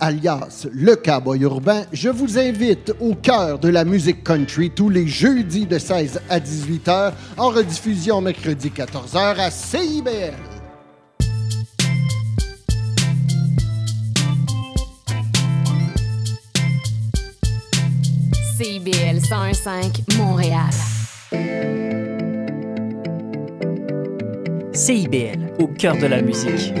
alias 0.00 0.66
le 0.72 0.96
cowboy 0.96 1.40
urbain, 1.42 1.84
je 1.92 2.08
vous 2.08 2.38
invite 2.38 2.92
au 3.00 3.14
cœur 3.14 3.58
de 3.58 3.68
la 3.68 3.84
musique 3.84 4.24
country 4.24 4.70
tous 4.70 4.88
les 4.88 5.06
jeudis 5.06 5.66
de 5.66 5.78
16 5.78 6.20
à 6.28 6.40
18 6.40 6.86
h 6.88 7.12
en 7.36 7.48
rediffusion 7.50 8.20
mercredi 8.20 8.70
14 8.70 9.12
h 9.14 9.38
à 9.38 9.50
CIBL. 9.50 10.34
CIBL 18.56 19.18
101.5 19.18 20.16
Montréal. 20.16 20.70
CIBL, 24.72 25.54
au 25.58 25.68
cœur 25.68 25.96
de 25.96 26.06
la 26.06 26.20
musique. 26.22 26.72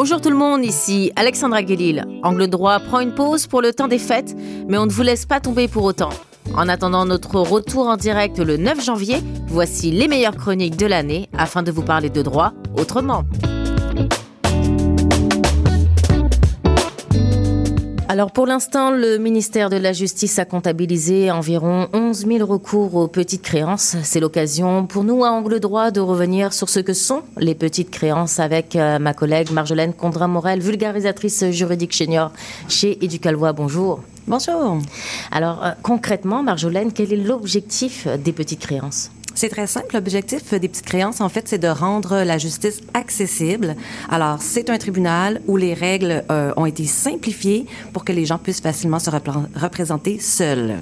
Bonjour 0.00 0.20
tout 0.20 0.30
le 0.30 0.36
monde, 0.36 0.64
ici 0.64 1.10
Alexandra 1.16 1.60
Guélil. 1.64 2.04
Angle 2.22 2.46
droit 2.46 2.78
prend 2.78 3.00
une 3.00 3.16
pause 3.16 3.48
pour 3.48 3.60
le 3.60 3.72
temps 3.72 3.88
des 3.88 3.98
fêtes, 3.98 4.32
mais 4.68 4.78
on 4.78 4.86
ne 4.86 4.92
vous 4.92 5.02
laisse 5.02 5.26
pas 5.26 5.40
tomber 5.40 5.66
pour 5.66 5.82
autant. 5.82 6.10
En 6.54 6.68
attendant 6.68 7.04
notre 7.04 7.34
retour 7.40 7.88
en 7.88 7.96
direct 7.96 8.38
le 8.38 8.58
9 8.58 8.80
janvier, 8.80 9.16
voici 9.48 9.90
les 9.90 10.06
meilleures 10.06 10.36
chroniques 10.36 10.76
de 10.76 10.86
l'année 10.86 11.28
afin 11.36 11.64
de 11.64 11.72
vous 11.72 11.82
parler 11.82 12.10
de 12.10 12.22
droit 12.22 12.52
autrement. 12.76 13.24
Alors 18.18 18.32
pour 18.32 18.48
l'instant, 18.48 18.90
le 18.90 19.18
ministère 19.18 19.70
de 19.70 19.76
la 19.76 19.92
Justice 19.92 20.40
a 20.40 20.44
comptabilisé 20.44 21.30
environ 21.30 21.86
11 21.92 22.26
000 22.26 22.44
recours 22.44 22.96
aux 22.96 23.06
petites 23.06 23.42
créances. 23.42 23.94
C'est 24.02 24.18
l'occasion 24.18 24.86
pour 24.86 25.04
nous 25.04 25.24
à 25.24 25.30
Angle 25.30 25.60
Droit 25.60 25.92
de 25.92 26.00
revenir 26.00 26.52
sur 26.52 26.68
ce 26.68 26.80
que 26.80 26.94
sont 26.94 27.22
les 27.36 27.54
petites 27.54 27.92
créances 27.92 28.40
avec 28.40 28.74
euh, 28.74 28.98
ma 28.98 29.14
collègue 29.14 29.52
Marjolaine 29.52 29.92
Condra-Morel, 29.92 30.58
vulgarisatrice 30.58 31.52
juridique 31.52 31.94
senior 31.94 32.32
chez 32.68 32.98
Éducalvoix. 33.04 33.52
Bonjour. 33.52 34.00
Bonjour. 34.26 34.78
Alors 35.30 35.64
euh, 35.64 35.70
concrètement, 35.84 36.42
Marjolaine, 36.42 36.92
quel 36.92 37.12
est 37.12 37.24
l'objectif 37.24 38.08
des 38.08 38.32
petites 38.32 38.58
créances? 38.58 39.12
C'est 39.38 39.48
très 39.48 39.68
simple. 39.68 39.94
L'objectif 39.94 40.52
des 40.52 40.68
petites 40.68 40.84
créances, 40.84 41.20
en 41.20 41.28
fait, 41.28 41.46
c'est 41.46 41.58
de 41.58 41.68
rendre 41.68 42.24
la 42.24 42.38
justice 42.38 42.80
accessible. 42.92 43.76
Alors, 44.10 44.42
c'est 44.42 44.68
un 44.68 44.78
tribunal 44.78 45.40
où 45.46 45.56
les 45.56 45.74
règles 45.74 46.24
euh, 46.30 46.52
ont 46.56 46.66
été 46.66 46.86
simplifiées 46.86 47.66
pour 47.92 48.04
que 48.04 48.12
les 48.12 48.26
gens 48.26 48.38
puissent 48.38 48.60
facilement 48.60 48.98
se 48.98 49.10
représenter 49.10 50.18
seuls. 50.18 50.78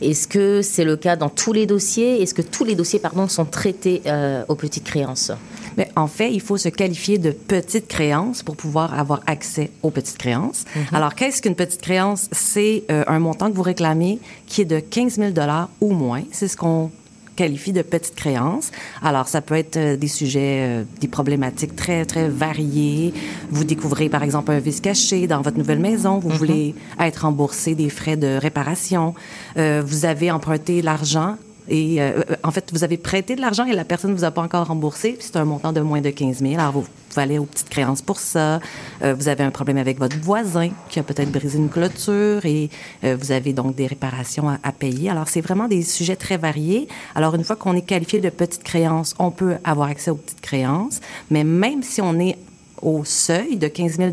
Est-ce 0.00 0.28
que 0.28 0.62
c'est 0.62 0.84
le 0.84 0.96
cas 0.96 1.16
dans 1.16 1.28
tous 1.28 1.52
les 1.52 1.66
dossiers? 1.66 2.22
Est-ce 2.22 2.32
que 2.32 2.42
tous 2.42 2.62
les 2.62 2.76
dossiers, 2.76 3.00
pardon, 3.00 3.26
sont 3.26 3.44
traités 3.44 4.02
euh, 4.06 4.44
aux 4.46 4.54
petites 4.54 4.84
créances? 4.84 5.32
Mais 5.76 5.90
en 5.96 6.06
fait, 6.06 6.32
il 6.32 6.40
faut 6.40 6.56
se 6.56 6.68
qualifier 6.68 7.18
de 7.18 7.32
petite 7.32 7.88
créance 7.88 8.44
pour 8.44 8.56
pouvoir 8.56 8.96
avoir 8.98 9.20
accès 9.26 9.72
aux 9.82 9.90
petites 9.90 10.16
créances. 10.16 10.64
Mm-hmm. 10.64 10.94
Alors, 10.94 11.14
qu'est-ce 11.16 11.42
qu'une 11.42 11.56
petite 11.56 11.82
créance? 11.82 12.28
C'est 12.30 12.84
euh, 12.88 13.02
un 13.08 13.18
montant 13.18 13.50
que 13.50 13.56
vous 13.56 13.62
réclamez 13.62 14.20
qui 14.46 14.62
est 14.62 14.64
de 14.64 14.78
15 14.78 15.16
000 15.16 15.32
ou 15.80 15.90
moins. 15.92 16.22
C'est 16.30 16.46
ce 16.46 16.56
qu'on 16.56 16.92
qualifie 17.36 17.72
de 17.72 17.82
petite 17.82 18.14
créance. 18.14 18.72
Alors, 19.02 19.28
ça 19.28 19.40
peut 19.40 19.54
être 19.54 19.76
euh, 19.76 19.96
des 19.96 20.08
sujets, 20.08 20.64
euh, 20.66 20.84
des 21.00 21.08
problématiques 21.08 21.76
très, 21.76 22.04
très 22.04 22.28
variées. 22.28 23.12
Vous 23.50 23.64
découvrez, 23.64 24.08
par 24.08 24.22
exemple, 24.22 24.50
un 24.50 24.58
vice 24.58 24.80
caché 24.80 25.26
dans 25.26 25.42
votre 25.42 25.58
nouvelle 25.58 25.78
maison. 25.78 26.18
Vous 26.18 26.30
mm-hmm. 26.30 26.38
voulez 26.38 26.74
être 26.98 27.18
remboursé 27.18 27.74
des 27.74 27.90
frais 27.90 28.16
de 28.16 28.38
réparation. 28.38 29.14
Euh, 29.56 29.82
vous 29.86 30.04
avez 30.04 30.30
emprunté 30.30 30.82
l'argent 30.82 31.36
et 31.68 32.00
euh, 32.00 32.22
en 32.42 32.50
fait, 32.50 32.70
vous 32.72 32.84
avez 32.84 32.96
prêté 32.96 33.34
de 33.34 33.40
l'argent 33.40 33.64
et 33.64 33.72
la 33.72 33.84
personne 33.84 34.12
ne 34.12 34.16
vous 34.16 34.24
a 34.24 34.30
pas 34.30 34.42
encore 34.42 34.66
remboursé, 34.66 35.16
c'est 35.20 35.36
un 35.36 35.44
montant 35.44 35.72
de 35.72 35.80
moins 35.80 36.00
de 36.00 36.10
15 36.10 36.38
000. 36.38 36.54
Alors, 36.54 36.72
vous, 36.72 36.82
vous 36.82 37.20
allez 37.20 37.38
aux 37.38 37.44
petites 37.44 37.68
créances 37.68 38.02
pour 38.02 38.18
ça. 38.18 38.60
Euh, 39.02 39.14
vous 39.14 39.28
avez 39.28 39.42
un 39.42 39.50
problème 39.50 39.78
avec 39.78 39.98
votre 39.98 40.18
voisin 40.18 40.70
qui 40.88 40.98
a 40.98 41.02
peut-être 41.02 41.30
brisé 41.30 41.58
une 41.58 41.68
clôture 41.68 42.44
et 42.44 42.70
euh, 43.04 43.16
vous 43.18 43.32
avez 43.32 43.52
donc 43.52 43.74
des 43.74 43.86
réparations 43.86 44.48
à, 44.48 44.58
à 44.62 44.72
payer. 44.72 45.10
Alors, 45.10 45.28
c'est 45.28 45.40
vraiment 45.40 45.68
des 45.68 45.82
sujets 45.82 46.16
très 46.16 46.36
variés. 46.36 46.88
Alors, 47.14 47.34
une 47.34 47.44
fois 47.44 47.56
qu'on 47.56 47.74
est 47.74 47.82
qualifié 47.82 48.20
de 48.20 48.30
petite 48.30 48.62
créance, 48.62 49.14
on 49.18 49.30
peut 49.30 49.56
avoir 49.64 49.88
accès 49.88 50.10
aux 50.10 50.16
petites 50.16 50.40
créances, 50.40 51.00
mais 51.30 51.44
même 51.44 51.82
si 51.82 52.00
on 52.00 52.18
est 52.20 52.36
au 52.82 53.04
seuil 53.04 53.56
de 53.56 53.68
15 53.68 53.96
000 53.96 54.10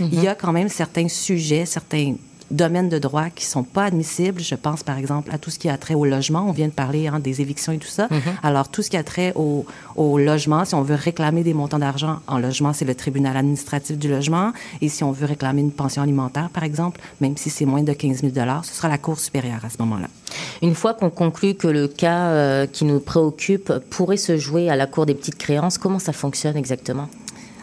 il 0.00 0.22
y 0.22 0.28
a 0.28 0.34
quand 0.34 0.52
même 0.52 0.68
certains 0.68 1.08
sujets, 1.08 1.66
certains 1.66 2.14
domaines 2.50 2.88
de 2.88 2.98
droit 2.98 3.30
qui 3.30 3.44
sont 3.44 3.62
pas 3.62 3.84
admissibles. 3.84 4.40
Je 4.40 4.54
pense, 4.54 4.82
par 4.82 4.98
exemple, 4.98 5.30
à 5.32 5.38
tout 5.38 5.50
ce 5.50 5.58
qui 5.58 5.68
a 5.68 5.76
trait 5.76 5.94
au 5.94 6.04
logement. 6.04 6.44
On 6.48 6.52
vient 6.52 6.68
de 6.68 6.72
parler 6.72 7.08
hein, 7.08 7.20
des 7.20 7.40
évictions 7.40 7.72
et 7.72 7.78
tout 7.78 7.88
ça. 7.88 8.06
Mm-hmm. 8.06 8.34
Alors, 8.42 8.68
tout 8.68 8.82
ce 8.82 8.90
qui 8.90 8.96
a 8.96 9.02
trait 9.02 9.32
au, 9.34 9.66
au, 9.96 10.18
logement, 10.18 10.64
si 10.64 10.74
on 10.74 10.82
veut 10.82 10.94
réclamer 10.94 11.42
des 11.42 11.54
montants 11.54 11.78
d'argent 11.78 12.20
en 12.26 12.38
logement, 12.38 12.72
c'est 12.72 12.84
le 12.84 12.94
tribunal 12.94 13.36
administratif 13.36 13.98
du 13.98 14.08
logement. 14.08 14.52
Et 14.80 14.88
si 14.88 15.04
on 15.04 15.12
veut 15.12 15.26
réclamer 15.26 15.60
une 15.60 15.72
pension 15.72 16.02
alimentaire, 16.02 16.50
par 16.50 16.64
exemple, 16.64 17.00
même 17.20 17.36
si 17.36 17.50
c'est 17.50 17.64
moins 17.64 17.82
de 17.82 17.92
15 17.92 18.20
000 18.20 18.32
ce 18.62 18.74
sera 18.74 18.88
la 18.88 18.98
Cour 18.98 19.18
supérieure 19.18 19.64
à 19.64 19.70
ce 19.70 19.76
moment-là. 19.80 20.08
Une 20.62 20.74
fois 20.74 20.94
qu'on 20.94 21.10
conclut 21.10 21.54
que 21.54 21.68
le 21.68 21.88
cas 21.88 22.28
euh, 22.28 22.66
qui 22.66 22.84
nous 22.84 23.00
préoccupe 23.00 23.72
pourrait 23.90 24.16
se 24.16 24.36
jouer 24.36 24.70
à 24.70 24.76
la 24.76 24.86
Cour 24.86 25.06
des 25.06 25.14
petites 25.14 25.38
créances, 25.38 25.78
comment 25.78 25.98
ça 25.98 26.12
fonctionne 26.12 26.56
exactement? 26.56 27.08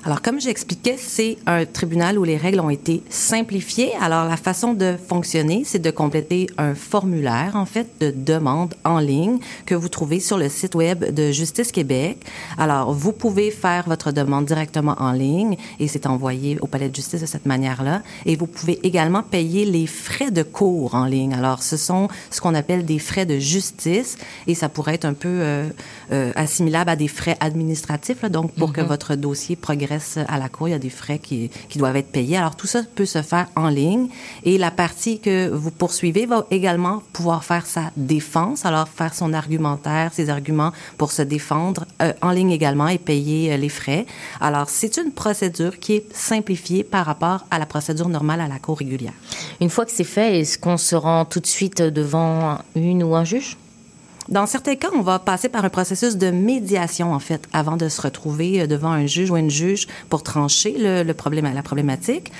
Alors, 0.06 0.22
comme 0.22 0.40
j'expliquais, 0.40 0.98
c'est 1.00 1.40
un 1.48 1.66
tribunal 1.66 2.20
où 2.20 2.24
les 2.24 2.38
règles 2.38 2.60
ont 2.60 2.70
été 2.70 3.02
simplifiées. 3.10 3.92
Alors, 4.00 4.26
la 4.26 4.38
façon 4.38 4.76
de 4.76 4.98
fonctionner, 5.08 5.64
c'est 5.66 5.80
de 5.80 5.90
compléter 5.90 6.46
un 6.60 6.76
formulaire, 6.76 7.54
en 7.56 7.66
fait, 7.66 7.88
de 8.00 8.14
demande 8.16 8.76
en 8.84 9.00
ligne 9.00 9.40
que 9.66 9.74
vous 9.74 9.90
trouvez 9.90 10.20
sur 10.20 10.38
le 10.38 10.48
site 10.48 10.76
web 10.76 11.12
de 11.12 11.32
Justice 11.32 11.72
Québec. 11.72 12.24
Alors, 12.60 12.94
vous 12.94 13.14
pouvez 13.14 13.50
faire 13.50 13.86
votre 13.88 14.12
demande 14.12 14.46
directement 14.46 14.94
en 15.00 15.12
ligne 15.12 15.58
et 15.80 15.88
c'est 15.88 16.06
envoyé 16.06 16.60
au 16.62 16.68
palais 16.68 16.90
de 16.90 16.96
justice 16.96 17.22
de 17.22 17.26
cette 17.26 17.48
manière-là. 17.48 18.04
Et 18.28 18.36
vous 18.36 18.46
pouvez 18.46 18.80
également 18.86 19.24
payer 19.24 19.66
les 19.66 19.88
frais 19.88 20.30
de 20.30 20.44
cours 20.44 20.94
en 20.94 21.06
ligne. 21.06 21.34
Alors, 21.34 21.64
ce 21.64 21.78
sont 21.78 22.10
ce 22.30 22.42
qu'on 22.42 22.54
appelle 22.54 22.86
des 22.86 23.00
frais 23.00 23.26
de 23.26 23.40
justice 23.40 24.20
et 24.46 24.54
ça 24.54 24.70
pourrait 24.70 24.94
être 24.94 25.06
un 25.06 25.16
peu 25.16 25.30
euh, 25.30 25.68
euh, 26.12 26.32
assimilable 26.36 26.92
à 26.92 26.96
des 26.96 27.08
frais 27.08 27.38
administratifs, 27.40 28.22
là, 28.22 28.30
donc 28.30 28.54
pour 28.54 28.72
que 28.72 28.82
mm-hmm. 28.82 28.86
votre 28.86 29.16
dossier 29.16 29.56
progresse 29.56 29.94
à 30.28 30.38
la 30.38 30.50
cour, 30.50 30.67
il 30.67 30.72
y 30.72 30.75
a 30.75 30.79
des 30.79 30.89
frais 30.89 31.19
qui, 31.19 31.50
doivent 31.75 31.97
être 31.97 32.11
payés. 32.11 32.38
Alors, 32.38 32.56
tout 32.56 32.67
ça 32.67 32.83
peut 32.95 33.06
se 33.06 33.22
faire 33.22 33.47
en 33.56 33.69
ligne. 33.69 34.07
Et 34.44 34.57
la 34.57 34.72
partie 34.72 35.19
que 35.19 35.50
vous 35.50 35.72
poursuivez 35.72 36.25
va 36.25 36.45
également 36.51 37.03
pouvoir 37.13 37.44
faire 37.44 37.66
sa 37.66 37.91
défense, 37.97 38.66
alors 38.66 38.88
faire 38.88 39.13
son 39.13 39.33
argumentaire, 39.33 40.11
ses 40.13 40.29
arguments 40.29 40.72
pour 40.97 41.11
se 41.11 41.22
défendre 41.22 41.85
euh, 42.01 42.13
en 42.22 42.31
ligne 42.31 42.51
également 42.51 42.88
et 42.88 42.97
payer 42.97 43.53
euh, 43.53 43.57
les 43.57 43.69
frais. 43.69 44.06
Alors, 44.39 44.69
c'est 44.69 44.97
une 44.97 45.11
procédure 45.11 45.79
qui 45.79 45.94
est 45.95 46.16
simplifiée 46.16 46.83
par 46.83 47.06
rapport 47.06 47.45
à 47.51 47.59
la 47.59 47.66
procédure 47.66 48.09
normale 48.09 48.41
à 48.41 48.47
la 48.47 48.59
cour 48.59 48.77
régulière. 48.77 49.13
Une 49.62 49.69
fois 49.69 49.85
que 49.85 49.91
c'est 49.91 50.03
fait, 50.03 50.39
est-ce 50.39 50.57
qu'on 50.57 50.77
se 50.77 50.95
rend 50.95 51.25
tout 51.25 51.39
de 51.39 51.47
suite 51.47 51.81
devant 51.81 52.59
une 52.75 53.03
ou 53.03 53.16
un 53.16 53.23
juge? 53.23 53.57
Dans 54.28 54.47
certains 54.47 54.75
cas, 54.75 54.90
on 54.96 55.02
va 55.02 55.19
passer 55.19 55.50
par 55.50 55.63
un 55.66 55.69
processus 55.69 56.18
de 56.18 56.31
médiation, 56.31 57.13
en 57.13 57.19
fait, 57.19 57.47
avant 57.53 57.78
de 57.78 57.90
se 57.90 58.02
retrouver 58.02 58.62
euh, 58.62 58.68
devant 58.68 58.90
un 58.90 59.06
juge 59.06 59.30
ou 59.30 59.38
une 59.38 59.52
juge 59.52 59.88
pour 60.09 60.24
trancher 60.24 60.75
le, 60.80 61.13
problème, 61.13 61.52
la 61.53 61.62
problématique. 61.62 62.31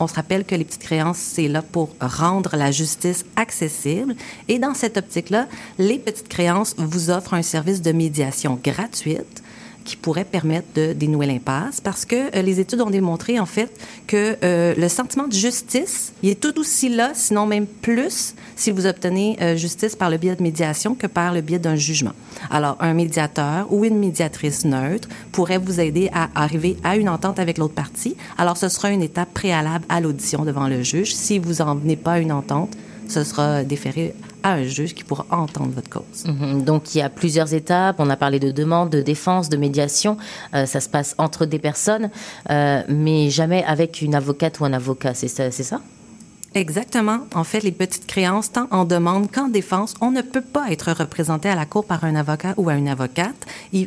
On 0.00 0.08
se 0.08 0.14
rappelle 0.14 0.44
que 0.44 0.56
les 0.56 0.64
petites 0.64 0.82
créances, 0.82 1.18
c'est 1.18 1.46
là 1.46 1.62
pour 1.62 1.90
rendre 2.00 2.56
la 2.56 2.72
justice 2.72 3.24
accessible. 3.36 4.16
Et 4.48 4.58
dans 4.58 4.74
cette 4.74 4.96
optique-là, 4.96 5.46
les 5.78 5.98
petites 5.98 6.28
créances 6.28 6.74
vous 6.76 7.10
offrent 7.10 7.34
un 7.34 7.42
service 7.42 7.82
de 7.82 7.92
médiation 7.92 8.58
gratuite 8.62 9.42
qui 9.88 9.96
pourrait 9.96 10.26
permettre 10.26 10.66
de 10.74 10.92
dénouer 10.92 11.24
l'impasse 11.24 11.80
parce 11.80 12.04
que 12.04 12.36
euh, 12.36 12.42
les 12.42 12.60
études 12.60 12.82
ont 12.82 12.90
démontré 12.90 13.40
en 13.40 13.46
fait 13.46 13.72
que 14.06 14.36
euh, 14.44 14.74
le 14.76 14.88
sentiment 14.88 15.26
de 15.26 15.32
justice, 15.32 16.12
il 16.22 16.28
est 16.28 16.38
tout 16.38 16.60
aussi 16.60 16.90
là, 16.90 17.12
sinon 17.14 17.46
même 17.46 17.66
plus, 17.66 18.34
si 18.54 18.70
vous 18.70 18.84
obtenez 18.84 19.38
euh, 19.40 19.56
justice 19.56 19.96
par 19.96 20.10
le 20.10 20.18
biais 20.18 20.36
de 20.36 20.42
médiation 20.42 20.94
que 20.94 21.06
par 21.06 21.32
le 21.32 21.40
biais 21.40 21.58
d'un 21.58 21.74
jugement. 21.74 22.12
Alors, 22.50 22.76
un 22.80 22.92
médiateur 22.92 23.72
ou 23.72 23.86
une 23.86 23.98
médiatrice 23.98 24.66
neutre 24.66 25.08
pourrait 25.32 25.56
vous 25.56 25.80
aider 25.80 26.10
à 26.12 26.28
arriver 26.34 26.76
à 26.84 26.96
une 26.96 27.08
entente 27.08 27.38
avec 27.38 27.56
l'autre 27.56 27.74
partie. 27.74 28.14
Alors, 28.36 28.58
ce 28.58 28.68
sera 28.68 28.90
une 28.90 29.02
étape 29.02 29.32
préalable 29.32 29.86
à 29.88 30.02
l'audition 30.02 30.44
devant 30.44 30.68
le 30.68 30.82
juge. 30.82 31.14
Si 31.14 31.38
vous 31.38 31.62
en 31.62 31.76
venez 31.76 31.96
pas 31.96 32.12
à 32.12 32.18
une 32.18 32.32
entente, 32.32 32.76
ce 33.08 33.24
sera 33.24 33.64
déféré 33.64 34.14
à 34.42 34.54
un 34.54 34.64
juge 34.64 34.94
qui 34.94 35.04
pourra 35.04 35.26
entendre 35.30 35.70
votre 35.74 35.90
cause. 35.90 36.24
Mhm. 36.26 36.64
Donc 36.64 36.94
il 36.94 36.98
y 36.98 37.02
a 37.02 37.08
plusieurs 37.08 37.54
étapes. 37.54 37.96
On 37.98 38.10
a 38.10 38.16
parlé 38.16 38.38
de 38.38 38.50
demande, 38.50 38.90
de 38.90 39.02
défense, 39.02 39.48
de 39.48 39.56
médiation. 39.56 40.16
Euh, 40.54 40.66
ça 40.66 40.80
se 40.80 40.88
passe 40.88 41.14
entre 41.18 41.46
des 41.46 41.58
personnes, 41.58 42.10
euh, 42.50 42.82
mais 42.88 43.30
jamais 43.30 43.64
avec 43.64 44.02
une 44.02 44.14
avocate 44.14 44.60
ou 44.60 44.64
un 44.64 44.72
avocat. 44.72 45.14
C'est 45.14 45.28
ça, 45.28 45.50
ça? 45.50 45.80
Exactement. 46.54 47.20
En 47.34 47.44
fait, 47.44 47.62
les 47.62 47.72
petites 47.72 48.06
créances, 48.06 48.52
tant 48.52 48.68
en 48.70 48.84
demande 48.84 49.30
qu'en 49.30 49.48
défense, 49.48 49.94
on 50.00 50.10
ne 50.10 50.22
peut 50.22 50.40
pas 50.40 50.70
être 50.70 50.92
représenté 50.92 51.48
à 51.48 51.54
la 51.54 51.66
cour 51.66 51.84
par 51.84 52.04
un 52.04 52.16
avocat 52.16 52.54
ou 52.56 52.68
à 52.68 52.74
une 52.74 52.88
avocate. 52.88 53.46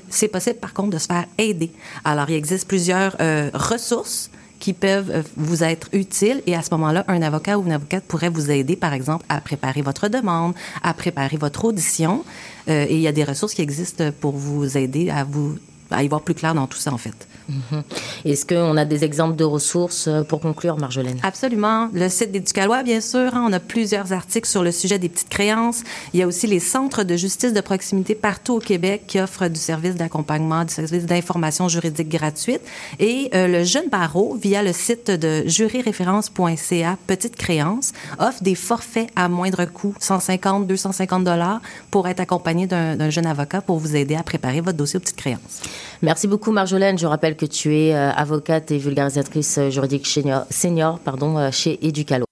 C'est 0.09 0.27
possible, 0.27 0.59
par 0.59 0.74
contre, 0.74 0.92
de 0.92 0.98
se 0.98 1.07
faire 1.07 1.25
aider. 1.38 1.71
Alors, 2.06 2.30
il 2.30 2.36
existe 2.36 2.68
plusieurs 2.68 3.15
euh, 3.19 3.50
ressources 3.53 4.30
qui 4.62 4.72
peuvent 4.74 5.12
euh, 5.12 5.24
vous 5.36 5.66
être 5.66 5.90
utiles 5.92 6.42
et 6.46 6.56
à 6.56 6.62
ce 6.62 6.69
moment-là, 6.72 7.04
un 7.10 7.22
avocat 7.22 7.58
ou 7.58 7.66
une 7.66 7.74
avocate 7.74 8.06
pourrait 8.06 8.30
vous 8.30 8.50
aider, 8.50 8.78
par 8.78 8.94
exemple, 8.94 9.25
à 9.28 9.42
préparer 9.42 9.81
votre 9.81 10.08
demande, 10.08 10.54
à 10.84 10.94
préparer 10.94 11.36
votre 11.36 11.66
audition. 11.66 12.24
Euh, 12.69 12.86
et 12.88 12.96
il 12.96 13.02
y 13.02 13.08
a 13.08 13.12
des 13.12 13.25
ressources 13.25 13.56
qui 13.56 13.63
existent 13.63 14.12
pour 14.22 14.38
vous 14.38 14.78
aider 14.78 15.10
à 15.10 15.25
vous 15.25 15.58
à 15.90 16.04
y 16.04 16.08
voir 16.08 16.22
plus 16.22 16.36
clair 16.36 16.54
dans 16.56 16.68
tout 16.68 16.78
ça, 16.78 16.94
en 16.94 16.98
fait. 16.98 17.28
Mhm. 17.51 17.83
Est-ce 18.25 18.45
qu'on 18.45 18.77
a 18.77 18.86
des 18.86 19.03
exemples 19.03 19.36
de 19.36 19.44
ressources 19.44 20.07
euh, 20.07 20.24
pour 20.24 20.39
conclure, 20.39 20.77
Marjolaine? 20.77 21.19
Absolument. 21.24 21.89
Le 21.94 22.07
site 22.09 22.31
d'Éducalois, 22.31 22.83
bien 22.83 23.01
sûr. 23.01 23.36
Hein, 23.36 23.45
on 23.48 23.53
a 23.53 23.59
plusieurs 23.59 24.13
articles 24.13 24.48
sur 24.48 24.63
le 24.63 24.71
sujet 24.71 25.00
des 25.00 25.09
petites 25.09 25.30
créances. 25.30 25.83
Il 26.13 26.19
y 26.19 26.24
a 26.24 26.27
aussi 26.27 26.48
les 26.48 26.59
centres 26.59 27.03
de 27.03 27.15
justice 27.15 27.53
de 27.53 27.62
proximité 27.62 28.15
partout 28.15 28.56
au 28.56 28.59
Québec 28.59 29.03
qui 29.07 29.19
offrent 29.19 29.48
du 29.48 29.59
service 29.59 29.95
d'accompagnement, 29.95 30.63
du 30.63 30.74
service 30.74 31.06
d'information 31.06 31.68
juridique 31.68 32.09
gratuite. 32.09 32.62
Et 33.00 33.30
euh, 33.33 33.48
le 33.48 33.63
Jeune 33.63 33.89
Barreau, 33.89 34.38
via 34.42 34.63
le 34.63 34.74
site 34.74 35.12
de 35.12 35.44
juryréférence.ca, 35.45 36.98
Petite 37.07 37.36
créance, 37.36 37.92
offre 38.19 38.42
des 38.42 38.56
forfaits 38.56 39.09
à 39.15 39.27
moindre 39.27 39.65
coût, 39.65 39.94
150, 40.00 40.68
250 40.68 41.24
dollars, 41.24 41.62
pour 41.89 42.07
être 42.07 42.19
accompagné 42.19 42.68
d'un 42.68 43.09
jeune 43.09 43.25
avocat 43.25 43.62
pour 43.62 43.77
vous 43.77 43.95
aider 43.95 44.15
à 44.15 44.24
préparer 44.24 44.62
votre 44.62 44.77
dossier 44.77 44.98
aux 44.98 45.01
petites 45.01 45.18
créances. 45.18 45.62
Merci 46.01 46.27
beaucoup, 46.27 46.51
Marjolaine. 46.51 46.98
Je 46.98 47.06
rappelle 47.06 47.36
que 47.36 47.40
tu 47.45 47.75
es 47.75 47.95
euh, 47.95 48.11
avocate 48.11 48.71
et 48.71 48.77
vulgarisatrice 48.77 49.57
euh, 49.57 49.69
juridique 49.69 50.07
senior, 50.07 50.45
senior 50.49 50.99
pardon, 50.99 51.38
euh, 51.38 51.51
chez 51.51 51.79
Educalo. 51.85 52.31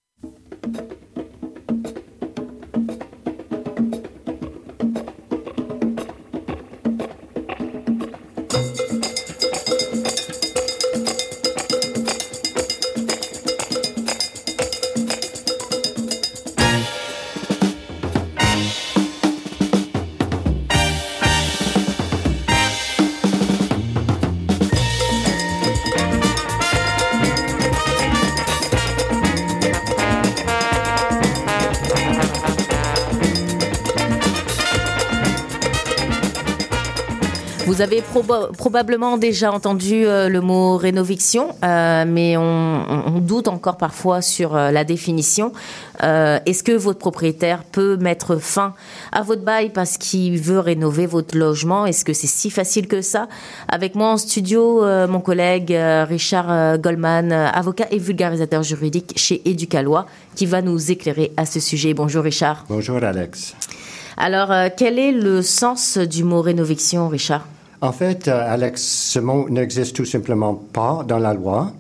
Vous 37.80 37.86
avez 37.86 38.04
probablement 38.58 39.18
déjà 39.18 39.54
entendu 39.54 40.06
euh, 40.06 40.28
le 40.28 40.42
mot 40.42 40.76
rénoviction, 40.76 41.56
euh, 41.64 42.04
mais 42.06 42.36
on, 42.36 42.44
on, 42.44 43.20
doute 43.20 43.48
encore 43.48 43.78
parfois 43.78 44.22
sur 44.22 44.54
euh, 44.54 44.70
la 44.72 44.84
définition. 44.84 45.54
Est-ce 46.02 46.62
que 46.62 46.74
votre 46.74 47.00
propriétaire 47.00 47.64
peut 47.64 47.96
mettre 47.96 48.36
fin 48.36 48.74
à 49.14 49.22
votre 49.22 49.44
bail 49.44 49.70
parce 49.70 49.98
qu'il 49.98 50.42
veut 50.42 50.60
rénover 50.60 51.06
votre 51.06 51.38
logement? 51.38 51.86
Est-ce 51.86 52.04
que 52.04 52.12
c'est 52.12 52.28
si 52.28 52.50
facile 52.50 52.88
que 52.90 53.02
ça? 53.02 53.30
Avec 53.70 53.96
moi 53.96 54.12
en 54.12 54.18
studio, 54.18 54.82
mon 55.08 55.20
collègue 55.20 55.78
Richard 56.08 56.80
Goldman, 56.80 57.34
avocat 57.34 57.88
et 57.92 57.98
vulgarisateur 57.98 58.64
juridique 58.64 59.14
chez 59.18 59.42
Éducalois, 59.44 60.06
qui 60.36 60.46
va 60.46 60.62
nous 60.62 60.90
éclairer 60.90 61.34
à 61.36 61.46
ce 61.46 61.60
sujet. 61.60 61.94
Bonjour 61.94 62.24
Richard. 62.24 62.66
Bonjour 62.70 63.04
Alex. 63.04 63.56
Alors, 64.16 64.54
quel 64.78 65.00
est 65.00 65.12
le 65.12 65.42
sens 65.42 65.98
du 65.98 66.24
mot 66.24 66.42
rénoviction, 66.42 67.10
Richard? 67.10 67.46
En 67.82 67.92
fait, 67.92 68.28
euh, 68.28 68.54
Alex, 68.54 68.82
ce 68.82 69.20
mot 69.20 69.48
n'existe 69.50 69.96
tout 69.96 70.06
simplement 70.06 70.54
pas 70.54 71.04
dans 71.08 71.20
la 71.20 71.34
loi. 71.34 71.72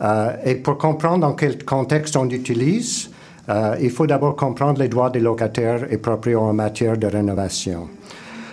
Euh, 0.00 0.32
et 0.44 0.54
pour 0.56 0.78
comprendre 0.78 1.20
dans 1.20 1.32
quel 1.32 1.64
contexte 1.64 2.16
on 2.16 2.24
l'utilise, 2.24 3.10
euh, 3.48 3.76
il 3.80 3.90
faut 3.90 4.06
d'abord 4.06 4.36
comprendre 4.36 4.78
les 4.78 4.88
droits 4.88 5.10
des 5.10 5.20
locataires 5.20 5.90
et 5.90 5.96
propriétaires 5.96 6.42
en 6.42 6.52
matière 6.52 6.98
de 6.98 7.06
rénovation. 7.06 7.88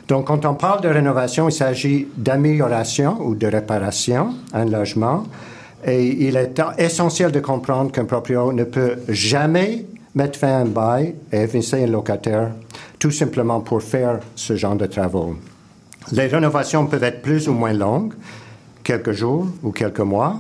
Donc, 0.08 0.28
quand 0.28 0.46
on 0.46 0.54
parle 0.54 0.82
de 0.82 0.88
rénovation, 0.88 1.50
il 1.50 1.52
s'agit 1.52 2.08
d'amélioration 2.16 3.18
ou 3.22 3.36
de 3.36 3.48
réparation 3.48 4.34
un 4.54 4.66
logement. 4.66 5.24
Et 5.86 6.28
il 6.28 6.38
est 6.38 6.62
essentiel 6.78 7.32
de 7.32 7.40
comprendre 7.40 7.92
qu'un 7.92 8.06
propriétaire 8.06 8.54
ne 8.54 8.64
peut 8.64 8.98
jamais 9.10 9.86
mettre 10.16 10.40
fin 10.40 10.48
à 10.48 10.58
un 10.60 10.66
bail 10.66 11.16
et 11.32 11.42
évincer 11.42 11.84
un 11.84 11.88
locataire 11.88 12.52
tout 12.98 13.12
simplement 13.12 13.60
pour 13.60 13.84
faire 13.84 14.20
ce 14.36 14.56
genre 14.56 14.76
de 14.76 14.86
travaux. 14.86 15.36
Les 16.12 16.28
rénovations 16.28 16.86
peuvent 16.86 17.04
être 17.04 17.22
plus 17.22 17.48
ou 17.48 17.54
moins 17.54 17.74
longues, 17.74 18.14
quelques 18.84 19.12
jours 19.12 19.48
ou 19.64 19.72
quelques 19.72 20.00
mois. 20.00 20.38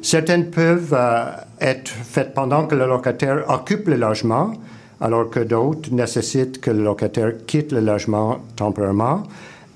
Certaines 0.00 0.50
peuvent 0.50 0.94
euh, 0.96 1.24
être 1.60 1.88
faites 1.88 2.34
pendant 2.34 2.66
que 2.66 2.76
le 2.76 2.86
locataire 2.86 3.44
occupe 3.48 3.88
le 3.88 3.96
logement, 3.96 4.52
alors 5.00 5.28
que 5.28 5.40
d'autres 5.40 5.92
nécessitent 5.92 6.60
que 6.60 6.70
le 6.70 6.84
locataire 6.84 7.32
quitte 7.46 7.72
le 7.72 7.80
logement 7.80 8.38
temporairement. 8.54 9.24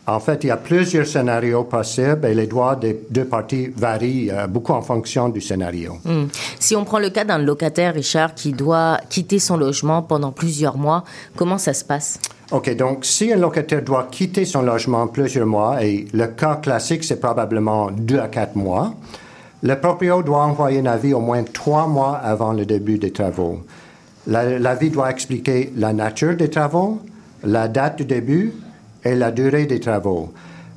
En 0.04 0.18
fait, 0.18 0.42
il 0.42 0.48
y 0.48 0.50
a 0.50 0.56
plusieurs 0.56 1.06
scénarios 1.06 1.62
possibles 1.62 2.26
et 2.26 2.34
les 2.34 2.48
droits 2.48 2.74
des 2.74 3.02
deux 3.08 3.24
parties 3.24 3.68
varient 3.68 4.30
euh, 4.32 4.48
beaucoup 4.48 4.72
en 4.72 4.82
fonction 4.82 5.28
du 5.28 5.40
scénario. 5.40 5.98
Hmm. 6.04 6.24
Si 6.58 6.74
on 6.74 6.84
prend 6.84 6.98
le 6.98 7.10
cas 7.10 7.22
d'un 7.24 7.38
locataire, 7.38 7.94
Richard, 7.94 8.34
qui 8.34 8.52
doit 8.52 8.98
quitter 9.08 9.38
son 9.38 9.56
logement 9.56 10.02
pendant 10.02 10.32
plusieurs 10.32 10.76
mois, 10.76 11.04
comment 11.36 11.58
ça 11.58 11.72
se 11.72 11.84
passe? 11.84 12.18
OK, 12.50 12.74
donc 12.74 13.04
si 13.04 13.32
un 13.32 13.36
locataire 13.36 13.82
doit 13.82 14.08
quitter 14.10 14.44
son 14.44 14.62
logement 14.62 15.06
plusieurs 15.06 15.46
mois, 15.46 15.84
et 15.84 16.06
le 16.12 16.26
cas 16.26 16.56
classique, 16.56 17.04
c'est 17.04 17.20
probablement 17.20 17.92
deux 17.92 18.18
à 18.18 18.26
quatre 18.26 18.56
mois, 18.56 18.94
le 19.62 19.78
propriétaire 19.78 20.24
doit 20.24 20.42
envoyer 20.42 20.80
un 20.80 20.86
avis 20.86 21.14
au 21.14 21.20
moins 21.20 21.44
trois 21.44 21.86
mois 21.86 22.16
avant 22.16 22.52
le 22.52 22.66
début 22.66 22.98
des 22.98 23.12
travaux. 23.12 23.60
L'avis 24.26 24.90
doit 24.90 25.10
expliquer 25.10 25.72
la 25.76 25.92
nature 25.92 26.36
des 26.36 26.50
travaux, 26.50 26.98
la 27.44 27.68
date 27.68 27.98
du 27.98 28.04
début 28.04 28.52
et 29.04 29.14
la 29.14 29.30
durée 29.30 29.66
des 29.66 29.80
travaux. 29.80 30.32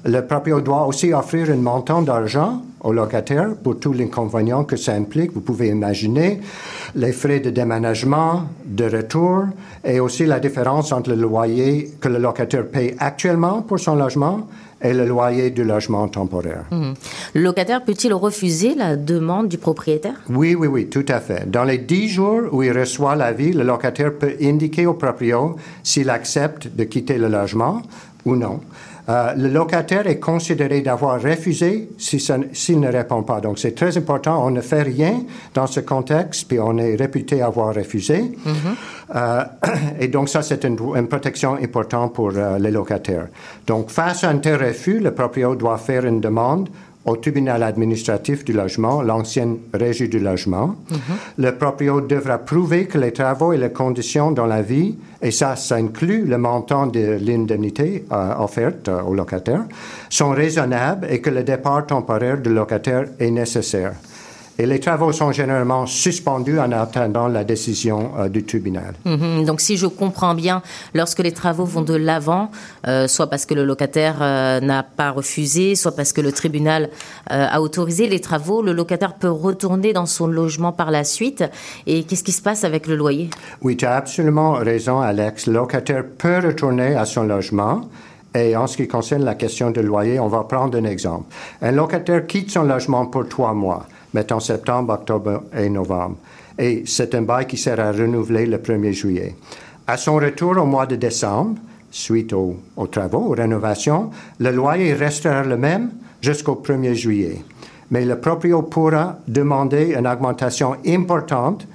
Le 0.06 0.22
propriétaire 0.22 0.63
doit 0.63 0.86
aussi 0.86 1.13
offrir 1.13 1.50
un 1.50 1.56
montant 1.56 2.04
d'argent 2.04 2.62
au 2.81 2.94
locataire 2.94 3.56
pour 3.56 3.80
tous 3.80 3.94
les 3.94 4.06
inconvénients 4.06 4.63
que 4.63 4.75
ça 4.75 4.94
implique. 4.94 5.33
Vous 5.33 5.42
pouvez 5.42 5.69
imaginer 5.69 6.39
les 6.94 7.12
frais 7.12 7.39
de 7.39 7.50
déménagement, 7.50 8.44
de 8.66 8.86
retour 8.86 9.45
et 9.83 10.00
aussi 10.00 10.27
la 10.27 10.39
différence 10.39 10.92
entre 10.92 11.10
le 11.10 11.16
loyer 11.16 11.92
que 12.00 12.07
le 12.07 12.19
locataire 12.19 12.68
paye 12.68 12.95
actuellement 13.00 13.63
pour 13.63 13.80
son 13.80 13.95
logement 13.95 14.48
et 14.81 14.94
le 14.94 15.06
loyer 15.06 15.50
du 15.50 15.63
logement 15.63 16.07
temporaire. 16.07 16.66
Mhm. 16.71 16.94
Le 17.33 17.42
locataire 17.42 17.83
peut-il 17.83 18.13
refuser 18.13 18.75
la 18.75 18.95
demande 18.95 19.48
du 19.48 19.57
propriétaire? 19.57 20.21
Oui, 20.30 20.54
oui, 20.54 20.68
oui, 20.68 20.88
tout 20.88 21.06
à 21.07 21.19
fait. 21.19 21.50
Dans 21.50 21.63
les 21.63 21.80
dix 21.80 22.10
jours 22.10 22.42
où 22.51 22.62
il 22.62 22.78
reçoit 22.78 23.16
l'avis, 23.16 23.54
le 23.54 23.63
locataire 23.63 24.13
peut 24.13 24.33
indiquer 24.42 24.86
au 24.86 24.94
propriétaire 24.94 25.56
s'il 25.81 26.10
accepte 26.10 26.68
de 26.75 26.83
quitter 26.83 27.18
le 27.18 27.30
logement 27.30 27.81
ou 28.25 28.36
non. 28.36 28.60
Euh, 29.07 29.33
le 29.36 29.50
locataire 29.50 30.07
est 30.07 30.19
considéré 30.19 30.81
d'avoir 30.81 31.22
refusé 31.22 31.89
s'il 31.98 32.80
ne 32.80 32.92
répond 32.92 33.21
pas. 33.21 33.40
Donc, 33.40 33.59
c'est 33.59 33.76
très 33.76 33.95
important. 33.97 34.44
On 34.44 34.49
ne 34.49 34.61
fait 34.61 34.81
rien 34.81 35.21
dans 35.54 35.68
ce 35.68 35.80
contexte, 35.80 36.47
puis 36.47 36.59
on 36.59 36.78
est 36.78 36.95
réputé 36.95 37.42
avoir 37.42 37.76
refusé. 37.76 38.21
Mm-hmm. 38.23 39.16
Euh, 39.16 39.44
et 39.99 40.07
donc, 40.07 40.30
ça, 40.30 40.42
c'est 40.42 40.64
une, 40.64 40.78
une, 40.95 41.07
protection 41.07 41.54
importante 41.54 42.14
pour 42.14 42.31
euh, 42.35 42.57
les 42.57 42.71
locataires. 42.71 43.28
Donc, 43.68 43.92
face 43.92 44.23
à 44.23 44.30
un 44.30 44.40
tel 44.40 44.56
refus, 44.56 44.99
le 44.99 45.11
propriétaire 45.11 45.56
doit 45.56 45.78
faire 45.78 46.06
une 46.06 46.19
demande 46.19 46.69
au 47.06 47.16
tribunal 47.18 47.62
administratif 47.64 48.44
du 48.44 48.54
logement, 48.54 49.02
l'ancienne 49.02 49.57
régie 49.74 50.09
du 50.09 50.19
logement. 50.19 50.76
Mhm. 50.90 50.97
Le 51.38 51.52
propriétaire 51.56 52.02
devra 52.02 52.38
prouver 52.40 52.88
que 52.88 52.97
les 52.97 53.14
travaux 53.14 53.54
et 53.54 53.57
les 53.57 53.71
conditions 53.71 54.31
dans 54.31 54.47
la 54.47 54.62
vie, 54.62 54.95
et 55.21 55.31
ça, 55.31 55.56
ça 55.56 55.76
inclut 55.76 56.26
le 56.26 56.38
montant 56.38 56.88
de 56.88 57.18
l'indemnité 57.21 58.06
euh, 58.12 58.33
offerte 58.40 58.88
euh, 58.90 59.02
au 59.02 59.14
locataire, 59.14 59.66
sont 60.09 60.31
raisonnables 60.31 61.07
et 61.09 61.21
que 61.21 61.30
le 61.30 61.44
départ 61.44 61.85
temporaire 61.85 62.40
du 62.40 62.54
locataire 62.54 63.06
est 63.19 63.31
nécessaire 63.31 63.94
et 64.57 64.66
les 64.66 64.80
travaux 64.80 65.12
sont 65.12 65.31
généralement 65.31 65.85
suspendus 65.85 66.59
en 66.59 66.71
attendant 66.71 67.28
la 67.28 67.44
décision 67.44 68.12
euh, 68.18 68.30
du 68.30 68.44
tribunal. 68.44 68.94
Mhm. 69.06 69.45
donc, 69.45 69.62
si 69.62 69.78
je 69.78 69.88
comprends 69.88 70.33
bien, 70.33 70.62
lorsque 70.94 71.19
les 71.19 71.31
travaux 71.31 71.66
vont 71.66 71.81
de 71.81 71.94
l'avant, 71.95 72.52
euh, 72.88 73.07
soit 73.07 73.28
parce 73.28 73.45
que 73.45 73.54
le 73.54 73.66
locataire 73.66 74.18
euh, 74.21 74.59
n'a 74.62 74.83
pas 74.83 75.12
refusé, 75.12 75.76
soit 75.76 75.95
parce 75.95 76.14
que 76.14 76.21
le 76.21 76.31
tribunal 76.31 76.90
a 77.28 77.62
autorisé 77.62 78.07
les 78.07 78.19
travaux, 78.19 78.62
le 78.62 78.71
locataire 78.71 79.16
peut 79.16 79.30
retourner 79.30 79.94
dans 79.94 80.06
son 80.06 80.28
logement 80.28 80.71
par 80.71 80.92
la 80.92 81.04
suite. 81.04 81.44
Et 81.88 82.04
qu'est-ce 82.04 82.24
qui 82.24 82.31
se 82.31 82.42
passe 82.42 82.64
avec 82.64 82.88
le 82.88 82.95
loyer? 82.95 83.30
Oui, 83.62 83.76
tu 83.78 83.85
as 83.85 83.95
absolument 83.95 84.54
raison, 84.54 85.02
Alex. 85.02 85.47
Le 85.47 85.54
locataire 85.54 86.04
peut 86.18 86.40
retourner 86.45 86.95
à 86.95 87.06
son 87.06 87.24
logement. 87.24 87.81
Et 88.35 88.56
en 88.56 88.68
ce 88.68 88.77
qui 88.77 88.87
concerne 88.87 89.23
la 89.23 89.35
question 89.35 89.71
du 89.71 89.81
loyer, 89.81 90.19
on 90.19 90.27
va 90.27 90.44
prendre 90.44 90.77
un 90.77 90.83
exemple. 90.83 91.33
Un 91.61 91.71
locataire 91.71 92.27
quitte 92.27 92.51
son 92.51 92.63
logement 92.63 93.06
pour 93.06 93.27
trois 93.27 93.54
mois 93.54 93.87
mettons 94.15 94.39
septembre, 94.39 94.94
octobre 94.94 95.44
et 95.56 95.69
novembre. 95.69 96.15
Et 96.57 96.83
c'est 96.85 97.13
un 97.13 97.21
bail 97.21 97.45
qui 97.45 97.57
sera 97.57 97.92
renouvelé 97.92 98.45
le 98.45 98.57
1er 98.57 98.94
juillet. 98.94 99.35
À 99.85 99.97
son 99.97 100.15
retour 100.15 100.57
au 100.57 100.65
mois 100.65 100.85
de 100.85 100.95
décembre, 100.95 101.57
suite 101.92 102.31
aux, 102.33 102.57
travaux, 102.89 103.31
aux 103.31 103.35
rénovations, 103.35 104.09
le 104.39 104.51
loyer 104.51 104.94
restera 104.94 105.44
le 105.44 105.57
même 105.57 105.92
jusqu'au 106.21 106.56
1er 106.65 106.94
juillet. 106.94 107.44
mais 107.92 108.04
le 108.04 108.19
proprio 108.19 108.63
pourra 108.63 109.18
demander 109.27 109.94
une 109.95 110.07
augmentation 110.07 110.75
importante, 110.87 111.68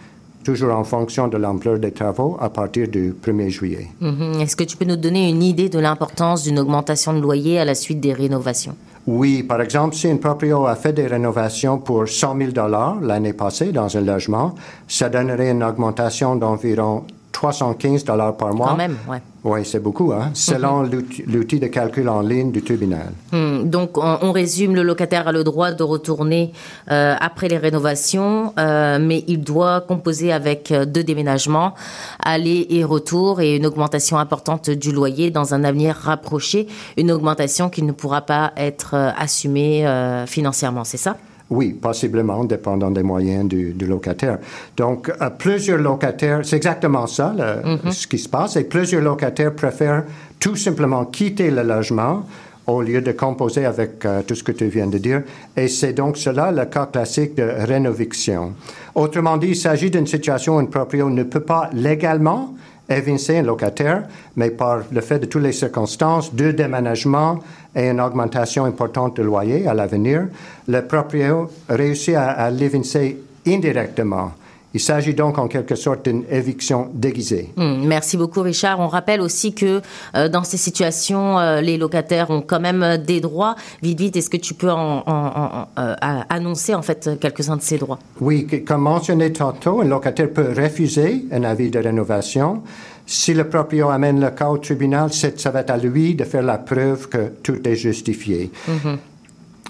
toujours 0.45 0.75
en 0.75 0.85
fonction 0.85 1.29
de 1.29 1.37
l'ampleur 1.37 1.79
des 1.79 1.93
travaux, 1.93 2.37
à 2.41 2.49
partir 2.49 2.89
du 2.89 3.13
1er 3.13 3.51
juillet. 3.51 3.89
Mhm. 4.01 4.41
Est-ce 4.41 4.57
que 4.57 4.65
tu 4.65 4.77
peux 4.77 4.85
nous 4.85 4.97
donner 4.97 5.29
une 5.29 5.43
idée 5.43 5.69
de 5.69 5.79
l'importance 5.79 6.43
d'une 6.45 6.59
augmentation 6.59 7.13
de 7.13 7.21
loyer 7.21 7.59
à 7.59 7.65
la 7.65 7.75
suite 7.75 8.01
des 8.01 8.13
rénovations? 8.13 8.75
Oui, 9.07 9.43
par 9.43 9.61
exemple, 9.61 9.95
si 9.95 10.09
un 10.09 10.17
proprio 10.17 10.67
a 10.67 10.77
fait 10.77 10.93
des 10.93 11.07
rénovations 11.07 11.79
pour 11.79 12.07
100 12.07 12.37
000 12.37 12.69
l'année 13.01 13.33
passée 13.33 13.73
dans 13.73 13.97
un 13.97 14.03
logement, 14.03 14.55
ça 14.87 15.09
donnerait 15.09 15.51
une 15.51 15.65
augmentation 15.65 16.37
d'environ 16.37 17.05
315 17.33 18.05
dollars 18.05 18.37
par 18.37 18.53
mois. 18.55 18.69
Quand 18.69 18.77
même, 18.77 18.97
ouais. 19.09 19.19
Oui, 19.43 19.61
c'est 19.65 19.79
beaucoup, 19.81 20.13
hein, 20.13 20.31
selon 20.35 20.83
l'outil- 20.83 21.25
l'outil 21.27 21.59
de 21.61 21.67
calcul 21.69 22.09
en 22.11 22.21
ligne 22.21 22.53
du 22.53 22.63
tribunal. 22.63 23.13
Hmm, 23.33 23.63
Donc, 23.71 23.97
on, 23.97 24.19
on 24.21 24.33
résume, 24.33 24.75
le 24.75 24.83
locataire 24.83 25.29
a 25.29 25.33
le 25.33 25.45
droit 25.45 25.73
de 25.73 25.83
retourner 25.83 26.53
euh, 26.91 27.15
après 27.19 27.49
les 27.49 27.57
rénovations, 27.57 28.53
euh, 28.59 28.99
mais 29.01 29.25
il 29.29 29.41
doit 29.43 29.81
composer 29.81 30.31
avec 30.33 30.71
euh, 30.73 30.85
deux 30.85 31.05
déménagements, 31.05 31.75
aller 32.23 32.67
et 32.69 32.85
retour, 32.85 33.41
et 33.41 33.57
une 33.57 33.65
augmentation 33.65 34.19
importante 34.19 34.69
du 34.69 34.93
loyer 34.93 35.31
dans 35.31 35.55
un 35.55 35.65
avenir 35.65 35.95
rapproché, 35.97 36.67
une 36.99 37.11
augmentation 37.11 37.71
qui 37.71 37.83
ne 37.83 37.93
pourra 37.93 38.21
pas 38.23 38.53
être 38.59 38.95
assumée 39.17 39.87
euh, 39.87 40.27
financièrement, 40.27 40.85
c'est 40.85 40.99
ça? 40.99 41.17
Oui, 41.50 41.73
possiblement, 41.73 42.45
dépendant 42.45 42.90
des 42.92 43.02
moyens 43.02 43.49
du, 43.49 43.73
du 43.73 43.87
locataire. 43.87 44.38
Donc, 44.76 45.09
euh, 45.21 45.30
plusieurs 45.30 45.78
locataires, 45.78 46.40
c'est 46.45 46.57
exactement 46.57 47.07
ça 47.09 47.35
le- 47.37 47.90
ce 47.90 48.07
qui 48.07 48.19
se 48.19 48.28
passe, 48.28 48.57
et 48.57 48.64
plusieurs 48.64 49.02
locataires 49.02 49.52
préfèrent 49.54 50.04
tout 50.38 50.54
simplement 50.57 51.04
quitter 51.07 51.50
le 51.50 51.62
logement 51.64 52.23
au 52.66 52.83
lieu 52.83 53.00
de 53.00 53.11
composer 53.11 53.66
avec 53.66 54.04
euh, 54.04 54.23
tout 54.25 54.37
ce 54.37 54.45
que 54.45 54.52
tu 54.52 54.66
viens 54.66 54.87
de 54.87 54.99
dire. 54.99 55.23
Et 55.57 55.66
c'est 55.66 55.92
donc 55.92 56.16
cela 56.16 56.52
le 56.52 56.66
cas 56.66 56.87
classique 56.87 57.35
de 57.35 57.42
rénoviction. 57.42 58.52
Autrement 58.95 59.37
dit, 59.37 59.49
il 59.49 59.57
s'agit 59.57 59.90
d'une 59.90 60.07
situation 60.07 60.54
où 60.57 60.59
un 60.61 60.66
proprio 60.66 61.11
ne 61.11 61.25
peut 61.25 61.40
pas 61.40 61.69
légalement 61.73 62.54
évincer 62.91 63.39
un 63.39 63.43
locataire, 63.43 64.05
mais 64.37 64.51
par 64.51 64.81
le 64.91 65.01
fait 65.01 65.19
de 65.19 65.27
toutes 65.27 65.43
les 65.43 65.53
circonstances, 65.53 66.35
deux 66.35 66.53
déménagements 66.53 67.39
et 67.75 67.89
une 67.89 68.01
augmentation 68.01 68.65
importante 68.65 69.17
de 69.17 69.23
loyer 69.23 69.67
à 69.67 69.75
l'avenir, 69.75 70.27
le 70.67 70.81
proprio 70.83 71.51
réussit 71.69 72.17
à 72.17 72.51
l'évincer 72.51 73.23
indirectement. 73.47 74.33
Il 74.73 74.81
s'agit 74.81 75.15
donc 75.15 75.37
en 75.39 75.49
quelque 75.49 75.75
sorte 75.75 76.05
d'une 76.09 76.23
éviction 76.31 76.89
déguisée. 76.95 77.50
Hmm, 77.57 77.85
Merci 77.87 78.17
beaucoup, 78.17 78.41
Richard. 78.43 78.79
On 78.79 78.87
rappelle 78.87 79.21
aussi 79.21 79.53
que 79.53 79.81
euh, 80.15 80.29
dans 80.29 80.45
ces 80.45 80.57
situations, 80.59 81.39
euh, 81.41 81.61
les 81.61 81.77
locataires 81.77 82.31
ont 82.31 82.41
quand 82.41 82.61
même 82.61 82.83
euh, 82.85 82.97
des 82.97 83.21
droits. 83.21 83.57
Vite, 83.83 83.99
vite, 83.99 84.17
est-ce 84.17 84.31
que 84.31 84.37
tu 84.37 84.55
peux 84.55 84.71
en, 84.71 84.99
en- 84.99 85.03
en- 85.07 85.69
euh, 85.79 85.95
à- 86.00 86.25
annoncer 86.33 86.75
en 86.75 86.83
fait 86.83 87.11
quelques-uns 87.21 87.57
de 87.57 87.62
ces 87.62 87.79
droits? 87.79 87.99
Oui, 88.21 88.47
comme 88.65 88.83
mentionné 88.83 89.33
tantôt, 89.33 89.81
un 89.81 89.87
locataire 89.87 90.31
peut 90.31 90.53
refuser 90.57 91.25
un 91.33 91.43
avis 91.43 91.71
de 91.71 91.79
rénovation. 91.81 92.62
Si 93.07 93.35
le 93.35 93.49
proprio 93.49 93.89
amène 93.89 94.21
le 94.21 94.31
cas 94.31 94.49
au 94.50 94.59
tribunal, 94.59 95.11
ça 95.12 95.50
va 95.50 95.62
être 95.62 95.71
à 95.71 95.79
lui 95.79 96.15
de 96.15 96.23
faire 96.23 96.43
la 96.43 96.59
preuve 96.59 97.09
que 97.09 97.33
tout 97.43 97.59
est 97.67 97.75
justifié. 97.75 98.53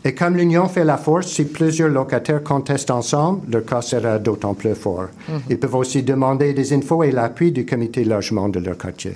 Et 0.04 0.14
comme 0.14 0.36
l'union 0.36 0.66
fait 0.68 0.84
la 0.84 0.96
force, 0.96 1.26
si 1.26 1.44
plusieurs 1.44 1.90
locataires 1.90 2.42
contestent 2.42 2.90
ensemble, 2.90 3.40
le 3.50 3.60
cas 3.60 3.82
sera 3.82 4.18
d'autant 4.18 4.54
plus 4.54 4.74
fort. 4.74 5.08
Ils 5.48 5.58
peuvent 5.58 5.74
aussi 5.74 6.02
demander 6.02 6.54
des 6.54 6.72
infos 6.72 7.02
et 7.02 7.10
l'appui 7.10 7.52
du 7.52 7.66
comité 7.66 8.04
logement 8.04 8.48
de 8.48 8.60
leur 8.60 8.78
quartier. 8.78 9.12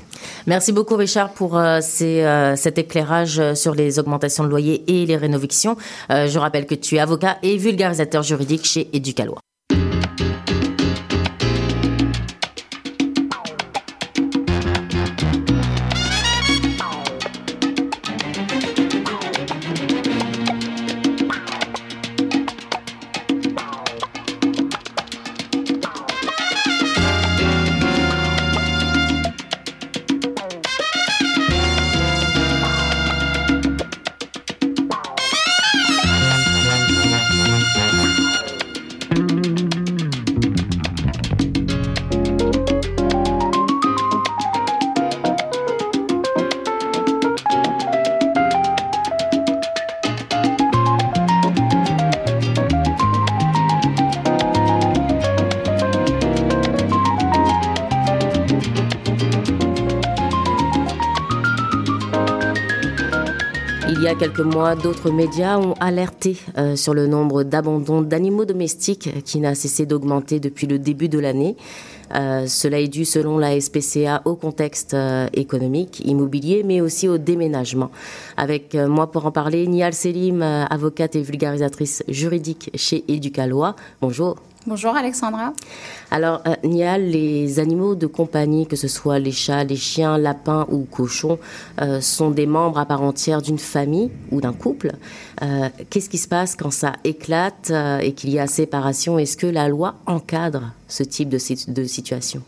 Merci 0.47 0.73
beaucoup, 0.73 0.97
Richard, 0.97 1.31
pour 1.33 1.57
euh, 1.57 1.79
ces, 1.81 2.23
euh, 2.23 2.57
cet 2.57 2.79
éclairage 2.79 3.39
euh, 3.39 3.55
sur 3.55 3.75
les 3.75 3.99
augmentations 3.99 4.45
de 4.45 4.51
loyer 4.51 4.85
et 4.87 5.07
les 5.07 5.17
rénovations. 5.17 5.77
Euh, 6.11 6.27
je 6.27 6.39
rappelle 6.39 6.67
que 6.67 6.75
tu 6.75 6.97
es 6.97 6.99
avocat 7.01 7.39
et 7.43 7.57
vulgarisateur 7.57 8.23
juridique 8.23 8.65
chez 8.65 8.89
Éducalois. 8.93 9.39
Quelques 64.25 64.55
mois, 64.55 64.75
d'autres 64.75 65.11
médias 65.11 65.59
ont 65.59 65.75
alerté 65.81 66.39
euh, 66.57 66.77
sur 66.77 66.95
le 66.95 67.07
nombre 67.07 67.43
d'abandons 67.43 68.01
d'animaux 68.01 68.47
domestiques 68.47 69.23
qui 69.23 69.39
n'a 69.39 69.55
cessé 69.55 69.85
d'augmenter 69.85 70.41
depuis 70.41 70.67
le 70.67 70.79
début 70.79 71.11
de 71.11 71.19
l'année. 71.19 71.57
Euh, 72.15 72.47
cela 72.47 72.81
est 72.81 72.89
dû, 72.89 73.05
selon 73.05 73.37
la 73.37 73.61
SPCA, 73.61 74.23
au 74.25 74.35
contexte 74.35 74.95
euh, 74.95 75.27
économique, 75.35 76.01
immobilier, 76.07 76.63
mais 76.65 76.81
aussi 76.81 77.07
au 77.07 77.19
déménagement. 77.19 77.91
Avec 78.39 78.75
moi 78.75 79.11
pour 79.11 79.27
en 79.27 79.31
parler, 79.31 79.67
Nial 79.67 79.93
Selim, 79.93 80.41
avocate 80.41 81.17
et 81.17 81.23
vulgarisatrice 81.23 82.03
juridique 82.09 82.71
chez 82.75 83.05
Éducalois. 83.09 83.77
Bonjour. 84.01 84.37
Bonjour 84.67 84.97
Alexandra. 84.97 85.53
Alors, 86.11 86.41
euh, 86.47 86.55
Nial, 86.65 87.11
les 87.11 87.59
animaux 87.59 87.95
de 87.95 88.07
compagnie, 88.07 88.67
que 88.67 88.77
ce 88.77 88.89
soit 88.89 89.19
les 89.19 89.31
chats, 89.31 89.63
les 89.63 89.77
chiens, 89.77 90.17
lapins 90.17 90.67
ou 90.71 90.87
cochons, 90.91 91.39
euh, 91.83 92.01
sont 92.01 92.31
des 92.31 92.47
membres 92.47 92.79
à 92.79 92.87
part 92.87 93.03
entière 93.03 93.43
d'une 93.43 93.59
famille 93.59 94.11
ou 94.31 94.41
d'un 94.41 94.55
couple. 94.55 94.93
Euh, 95.43 95.69
Qu'est-ce 95.91 96.09
qui 96.09 96.17
se 96.17 96.29
passe 96.29 96.57
quand 96.57 96.71
ça 96.71 96.95
éclate 97.05 97.71
euh, 97.71 97.99
et 97.99 98.13
qu'il 98.13 98.31
y 98.31 98.39
a 98.39 98.47
séparation? 98.47 99.19
Est-ce 99.19 99.37
que 99.37 99.47
la 99.47 99.69
loi 99.69 99.97
encadre 100.07 100.73
ce 100.89 101.03
type 101.03 101.29
de 101.29 101.37
situation? 101.85 102.43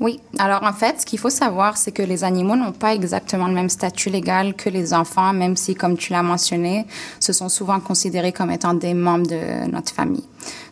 Oui, 0.00 0.20
alors 0.38 0.64
en 0.64 0.72
fait, 0.72 1.00
ce 1.00 1.06
qu'il 1.06 1.20
faut 1.20 1.30
savoir, 1.30 1.76
c'est 1.76 1.92
que 1.92 2.02
les 2.02 2.24
animaux 2.24 2.56
n'ont 2.56 2.72
pas 2.72 2.94
exactement 2.94 3.46
le 3.46 3.54
même 3.54 3.68
statut 3.68 4.10
légal 4.10 4.54
que 4.54 4.68
les 4.68 4.92
enfants, 4.92 5.32
même 5.32 5.56
si, 5.56 5.74
comme 5.74 5.96
tu 5.96 6.12
l'as 6.12 6.22
mentionné, 6.22 6.86
ce 7.20 7.32
sont 7.32 7.48
souvent 7.48 7.78
considérés 7.78 8.32
comme 8.32 8.50
étant 8.50 8.74
des 8.74 8.92
membres 8.92 9.28
de 9.28 9.70
notre 9.70 9.92
famille. 9.92 10.24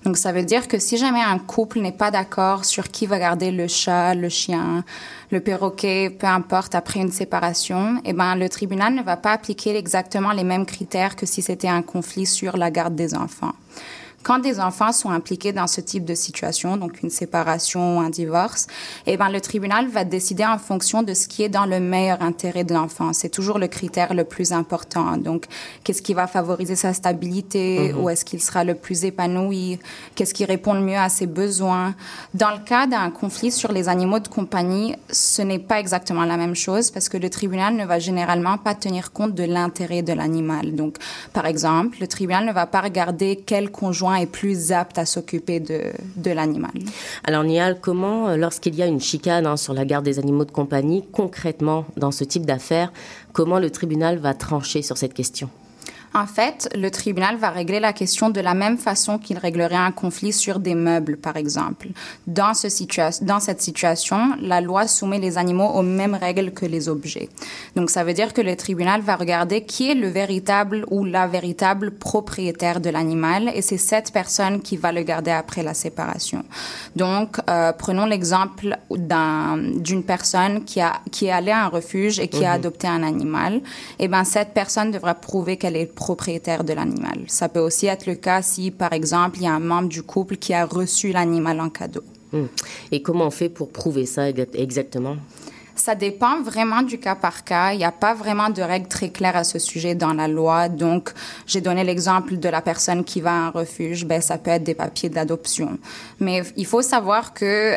Donc 0.05 0.17
ça 0.17 0.33
veut 0.33 0.43
dire 0.43 0.67
que 0.67 0.79
si 0.79 0.97
jamais 0.97 1.23
un 1.23 1.39
couple 1.39 1.81
n'est 1.81 1.93
pas 1.93 2.11
d'accord 2.11 2.65
sur 2.65 2.89
qui 2.89 3.07
va 3.07 3.21
garder 3.21 3.53
le 3.53 3.69
chat, 3.69 4.15
le 4.15 4.29
chien, 4.29 4.85
le 5.31 5.41
perroquet, 5.41 6.11
peu 6.11 6.27
importe, 6.27 6.75
après 6.75 7.01
une 7.01 7.13
séparation, 7.13 8.01
eh 8.05 8.13
ben, 8.13 8.35
le 8.35 8.49
tribunal 8.49 8.95
ne 8.95 9.03
va 9.03 9.17
pas 9.17 9.33
appliquer 9.33 9.77
exactement 9.77 10.33
les 10.33 10.45
mêmes 10.45 10.67
critères 10.67 11.15
que 11.15 11.27
si 11.27 11.43
c'était 11.43 11.69
un 11.69 11.83
conflit 11.83 12.27
sur 12.27 12.57
la 12.57 12.73
garde 12.73 12.97
des 12.97 13.15
enfants. 13.15 13.53
Quand 14.23 14.39
des 14.39 14.61
enfants 14.61 14.93
sont 14.93 15.11
impliqués 15.11 15.53
dans 15.53 15.67
ce 15.67 15.81
type 15.81 16.05
de 16.05 16.15
situation, 16.15 16.77
donc 16.77 17.03
une 17.03 17.11
séparation 17.11 17.99
ou 17.99 18.01
un 18.01 18.11
divorce, 18.11 18.69
eh 19.07 19.17
ben, 19.17 19.29
le 19.29 19.41
tribunal 19.41 19.89
va 19.89 20.05
décider 20.05 20.45
en 20.45 20.59
fonction 20.59 21.03
de 21.03 21.13
ce 21.13 21.27
qui 21.27 21.43
est 21.43 21.49
dans 21.49 21.67
le 21.67 21.81
meilleur 21.81 22.23
intérêt 22.23 22.63
de 22.63 22.73
l'enfant. 22.73 23.13
C'est 23.13 23.29
toujours 23.29 23.59
le 23.59 23.67
critère 23.67 24.15
le 24.15 24.25
plus 24.25 24.53
important. 24.53 25.17
Donc, 25.17 25.47
qu'est-ce 25.83 26.03
qui 26.03 26.15
va 26.15 26.29
favoriser 26.29 26.77
sa 26.77 26.93
stabilité? 26.93 27.93
Où 27.95 28.09
est-ce 28.11 28.25
qu'il 28.25 28.41
sera 28.41 28.63
le 28.63 28.75
plus 28.75 29.05
épanoui? 29.05 29.81
Qu'est-ce 30.15 30.35
qui 30.35 30.45
répond 30.45 30.75
le 30.75 30.83
mieux 30.83 30.99
à 30.99 31.09
ses 31.09 31.27
besoins? 31.27 31.95
Dans 32.35 32.51
le 32.51 32.65
cas 32.65 32.87
d'un 32.87 33.11
conflit 33.11 33.51
sur 33.51 33.73
les 33.73 33.89
animaux 33.89 34.21
de 34.21 34.29
compagnie, 34.29 34.95
ce 35.11 35.43
n'est 35.43 35.59
pas 35.59 35.81
exactement 35.81 36.25
la 36.25 36.37
même 36.37 36.55
chose 36.55 36.91
parce 36.93 37.09
que 37.09 37.17
le 37.17 37.29
tribunal 37.29 37.75
ne 37.75 37.85
va 37.85 37.99
généralement 37.99 38.57
pas 38.57 38.75
tenir 38.75 39.13
compte 39.13 39.35
de 39.35 39.45
l'intérêt 39.45 40.03
de 40.03 40.13
l'animal. 40.13 40.77
Donc, 40.77 40.99
par 41.33 41.47
exemple, 41.47 41.97
le 42.01 42.07
tribunal 42.07 42.47
ne 42.47 42.53
va 42.53 42.67
pas 42.67 42.83
regarder 42.83 43.43
quel 43.45 43.71
conjoint 43.71 44.12
est 44.15 44.27
plus 44.27 44.73
apte 44.73 44.99
à 44.99 45.07
s'occuper 45.07 45.61
de, 45.61 46.31
l'animal. 46.31 46.73
Alors, 47.25 47.45
Nial, 47.45 47.79
comment, 47.81 48.29
euh, 48.29 48.37
lorsqu'il 48.37 48.75
y 48.75 48.83
a 48.83 48.87
une 48.87 49.01
chicane 49.01 49.47
hein, 49.47 49.57
sur 49.57 49.75
la 49.75 49.85
garde 49.85 50.05
des 50.05 50.19
animaux 50.19 50.45
de 50.45 50.51
compagnie, 50.51 51.05
concrètement, 51.13 51.85
dans 51.97 52.11
ce 52.11 52.25
type 52.25 52.47
d'affaires, 52.47 52.93
comment 53.33 53.59
le 53.59 53.71
tribunal 53.71 54.19
va 54.19 54.35
trancher 54.35 54.83
sur 54.83 54.97
cette 54.97 55.15
question? 55.15 55.51
En 56.15 56.27
fait, 56.27 56.69
le 56.75 56.91
tribunal 56.91 57.37
va 57.37 57.51
régler 57.51 57.81
la 57.81 57.93
question 57.93 58.29
de 58.29 58.41
la 58.41 58.55
même 58.55 58.77
façon 58.77 59.19
qu'il 59.19 59.39
réglerait 59.39 59.75
un 59.77 59.93
conflit 59.93 60.33
sur 60.33 60.59
des 60.59 60.75
meubles, 60.75 61.17
par 61.17 61.37
exemple. 61.37 61.89
Dans, 62.27 62.53
ce 62.55 62.69
dans 63.25 63.41
cette 63.41 63.63
situation, 63.63 64.33
la 64.41 64.61
loi 64.61 64.87
soumet 64.87 65.19
les 65.19 65.39
animaux 65.39 65.69
aux 65.69 65.83
mêmes 65.83 66.15
règles 66.15 66.53
que 66.53 66.67
les 66.67 66.89
objets. 66.89 67.29
Donc, 67.77 67.91
ça 67.91 68.05
veut 68.05 68.13
dire 68.13 68.35
que 68.35 68.43
le 68.43 68.57
tribunal 68.57 69.01
va 69.01 69.17
regarder 69.17 69.65
qui 69.65 69.91
est 69.91 69.95
le 69.95 70.09
véritable 70.09 70.85
ou 70.91 71.05
la 71.05 71.27
véritable 71.27 71.93
propriétaire 71.93 72.81
de 72.81 72.91
l'animal 72.91 73.51
et 73.55 73.63
c'est 73.63 73.79
cette 73.79 74.13
personne 74.13 74.61
qui 74.61 74.77
va 74.77 74.93
le 74.93 75.03
garder 75.03 75.31
après 75.31 75.63
la 75.63 75.75
séparation. 75.75 76.45
Donc, 76.95 77.39
euh, 77.49 77.73
prenons 77.73 78.05
l'exemple 78.05 78.77
d'une 78.91 80.03
personne 80.05 80.65
qui, 80.65 80.81
a, 80.81 81.01
qui 81.11 81.27
est 81.27 81.31
allée 81.31 81.53
à 81.53 81.65
un 81.65 81.69
refuge 81.69 82.19
et 82.19 82.29
qui 82.29 82.45
a 82.45 82.51
mhm. 82.51 82.55
adopté 82.57 82.87
un 82.87 83.03
animal. 83.03 83.61
Eh 83.99 84.09
ben, 84.09 84.25
cette 84.25 84.53
personne 84.53 84.91
devra 84.91 85.15
prouver 85.15 85.57
qu'elle 85.57 85.77
est 85.77 85.93
propriétaire 86.03 86.65
de 86.65 86.73
l'animal. 86.73 87.19
Ça 87.29 87.49
peut 87.49 87.61
aussi 87.61 87.87
être 87.87 88.07
le 88.07 88.17
cas 88.17 88.43
si, 88.43 88.73
par 88.73 88.93
exemple, 88.93 89.39
il 89.39 89.45
y 89.45 89.47
a 89.47 89.53
un 89.53 89.61
membre 89.61 89.89
du 89.89 90.03
couple 90.03 90.37
qui 90.37 90.53
a 90.53 90.67
reçu 90.67 91.13
l'animal 91.13 91.61
en 91.61 91.69
cadeau. 91.69 92.03
Hmm. 92.33 92.47
Et 92.91 93.03
comment 93.03 93.27
on 93.27 93.31
fait 93.31 93.49
pour 93.49 93.71
prouver 93.71 94.05
ça 94.05 94.29
exactement? 94.29 95.17
Ça 95.77 95.95
dépend 95.95 96.43
vraiment 96.43 96.83
du 96.83 96.99
cas 96.99 97.15
par 97.15 97.45
cas. 97.45 97.73
Il 97.73 97.79
n'y 97.79 97.85
a 97.85 97.93
pas 97.93 98.15
vraiment 98.15 98.51
de 98.51 98.63
règles 98.63 98.89
très 98.89 99.11
claires 99.11 99.37
à 99.37 99.45
ce 99.45 99.61
sujet 99.61 99.95
dans 99.95 100.13
la 100.13 100.27
loi. 100.27 100.69
Donc, 100.69 101.13
j'ai 101.47 101.61
donné 101.61 101.85
l'exemple 101.85 102.37
de 102.37 102.49
la 102.49 102.61
personne 102.61 103.05
qui 103.05 103.21
va 103.21 103.31
à 103.31 103.47
un 103.47 103.51
refuge. 103.51 104.05
Ben, 104.05 104.21
ça 104.21 104.39
peut 104.39 104.51
être 104.51 104.65
des 104.65 104.75
papiers 104.75 105.09
d'adoption. 105.09 105.79
Mais 106.19 106.43
il 106.57 106.67
faut 106.67 106.83
savoir 106.83 107.33
que 107.33 107.77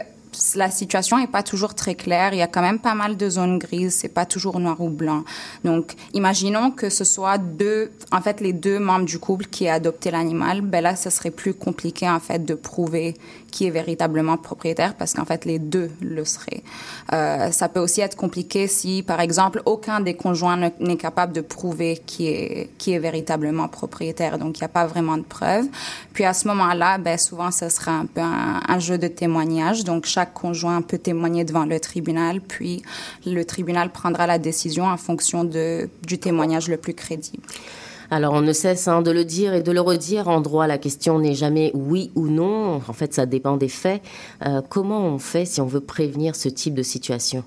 la 0.56 0.72
situation 0.72 1.18
n'est 1.18 1.28
pas 1.28 1.44
toujours 1.44 1.74
très 1.74 1.96
claire. 1.96 2.34
Il 2.34 2.38
y 2.38 2.42
a 2.42 2.48
quand 2.48 2.62
même 2.62 2.80
pas 2.80 2.96
mal 2.96 3.18
de 3.18 3.30
zones 3.30 3.60
grises. 3.60 3.96
C'est 3.96 4.10
pas 4.10 4.26
toujours 4.26 4.60
noir 4.60 4.80
ou 4.82 4.90
blanc. 4.90 5.24
Donc, 5.64 5.94
imaginons 6.14 6.72
que 6.72 6.90
ce 6.90 7.04
soit 7.04 7.38
deux, 7.38 7.92
en 8.12 8.22
fait, 8.22 8.42
les 8.42 8.54
deux 8.54 8.80
membres 8.80 9.06
du 9.06 9.20
couple 9.20 9.46
qui 9.46 9.66
aient 9.66 9.70
adopté 9.70 10.12
l'animal. 10.12 10.62
Ben 10.62 10.82
là, 10.82 10.96
ce 10.96 11.10
serait 11.10 11.32
plus 11.32 11.54
compliqué, 11.54 12.10
en 12.10 12.20
fait, 12.20 12.46
de 12.46 12.54
prouver 12.54 13.16
qui 13.56 13.68
est 13.68 13.70
véritablement 13.70 14.36
propriétaire 14.36 14.96
parce 14.96 15.14
qu'en 15.14 15.24
fait, 15.24 15.46
les 15.46 15.60
deux 15.60 15.90
le 16.02 16.26
seraient. 16.26 16.62
Euh, 17.14 17.52
ça 17.52 17.70
peut 17.70 17.80
aussi 17.80 18.02
être 18.02 18.18
compliqué 18.18 18.68
si, 18.68 19.02
par 19.02 19.22
exemple, 19.22 19.62
aucun 19.66 20.02
des 20.02 20.14
conjoints 20.14 20.58
n'est 20.82 20.98
capable 20.98 21.32
de 21.32 21.40
prouver 21.40 22.02
qui 22.06 22.28
est, 22.28 22.70
qui 22.78 22.92
est 22.92 23.00
véritablement 23.00 23.70
propriétaire. 23.70 24.38
Donc, 24.40 24.58
il 24.58 24.62
n'y 24.64 24.66
a 24.66 24.74
pas 24.80 24.86
vraiment 24.86 25.18
de 25.18 25.24
preuves. 25.24 25.68
Puis, 26.12 26.26
à 26.26 26.34
ce 26.34 26.50
moment-là, 26.50 26.98
ben, 26.98 27.18
souvent, 27.18 27.50
ce 27.50 27.70
sera 27.70 27.94
un 27.94 28.06
peu 28.08 28.20
un, 28.20 28.80
jeu 28.80 28.98
de 28.98 29.08
témoignage. 29.08 29.86
Donc, 29.86 30.06
chaque 30.06 30.34
conjoint 30.34 30.82
peut 30.82 30.98
témoigner 30.98 31.46
devant 31.46 31.66
le 31.66 31.80
tribunal, 31.80 32.42
puis 32.42 32.84
le 33.26 33.46
tribunal 33.46 33.90
prendra 33.90 34.28
la 34.28 34.38
décision 34.38 34.84
en 34.84 34.98
fonction 34.98 35.46
de, 35.46 35.90
du 36.06 36.20
témoignage 36.20 36.68
le 36.68 36.76
plus 36.76 36.94
crédible. 36.94 37.44
Alors 38.12 38.34
on 38.34 38.42
ne 38.42 38.54
cesse 38.54 38.88
hein, 38.88 39.02
de 39.02 39.12
le 39.12 39.26
dire 39.26 39.54
et 39.54 39.62
de 39.62 39.72
le 39.72 39.82
redire. 39.82 40.28
En 40.28 40.42
droit, 40.42 40.68
la 40.68 40.78
question 40.78 41.20
n'est 41.20 41.36
jamais 41.36 41.72
oui 41.74 42.12
ou 42.16 42.28
non. 42.28 42.82
En 42.88 42.94
fait, 42.94 43.14
ça 43.14 43.26
dépend 43.26 43.58
des 43.58 43.70
faits. 43.70 44.02
Euh, 44.46 44.62
comment 44.68 45.06
on 45.06 45.20
fait 45.20 45.46
si 45.46 45.62
on 45.62 45.66
veut 45.66 45.82
prévenir 45.82 46.36
ce 46.36 46.50
type 46.50 46.74
de 46.74 46.84
situation? 46.84 47.44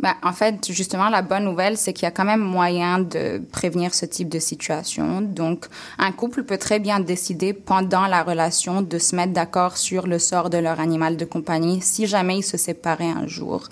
Ben, 0.00 0.14
en 0.22 0.32
fait, 0.32 0.70
justement, 0.70 1.08
la 1.08 1.22
bonne 1.22 1.44
nouvelle, 1.44 1.76
c'est 1.76 1.92
qu'il 1.92 2.04
y 2.04 2.06
a 2.06 2.12
quand 2.12 2.24
même 2.24 2.40
moyen 2.40 3.00
de 3.00 3.42
prévenir 3.50 3.94
ce 3.94 4.06
type 4.06 4.28
de 4.28 4.38
situation. 4.38 5.20
Donc, 5.20 5.66
un 5.98 6.12
couple 6.12 6.44
peut 6.44 6.56
très 6.56 6.78
bien 6.78 7.00
décider 7.00 7.52
pendant 7.52 8.06
la 8.06 8.22
relation 8.22 8.80
de 8.82 8.98
se 8.98 9.16
mettre 9.16 9.32
d'accord 9.32 9.76
sur 9.76 10.06
le 10.06 10.20
sort 10.20 10.50
de 10.50 10.58
leur 10.58 10.78
animal 10.78 11.16
de 11.16 11.24
compagnie 11.24 11.80
si 11.80 12.06
jamais 12.06 12.38
ils 12.38 12.44
se 12.44 12.56
séparaient 12.56 13.10
un 13.10 13.26
jour. 13.26 13.68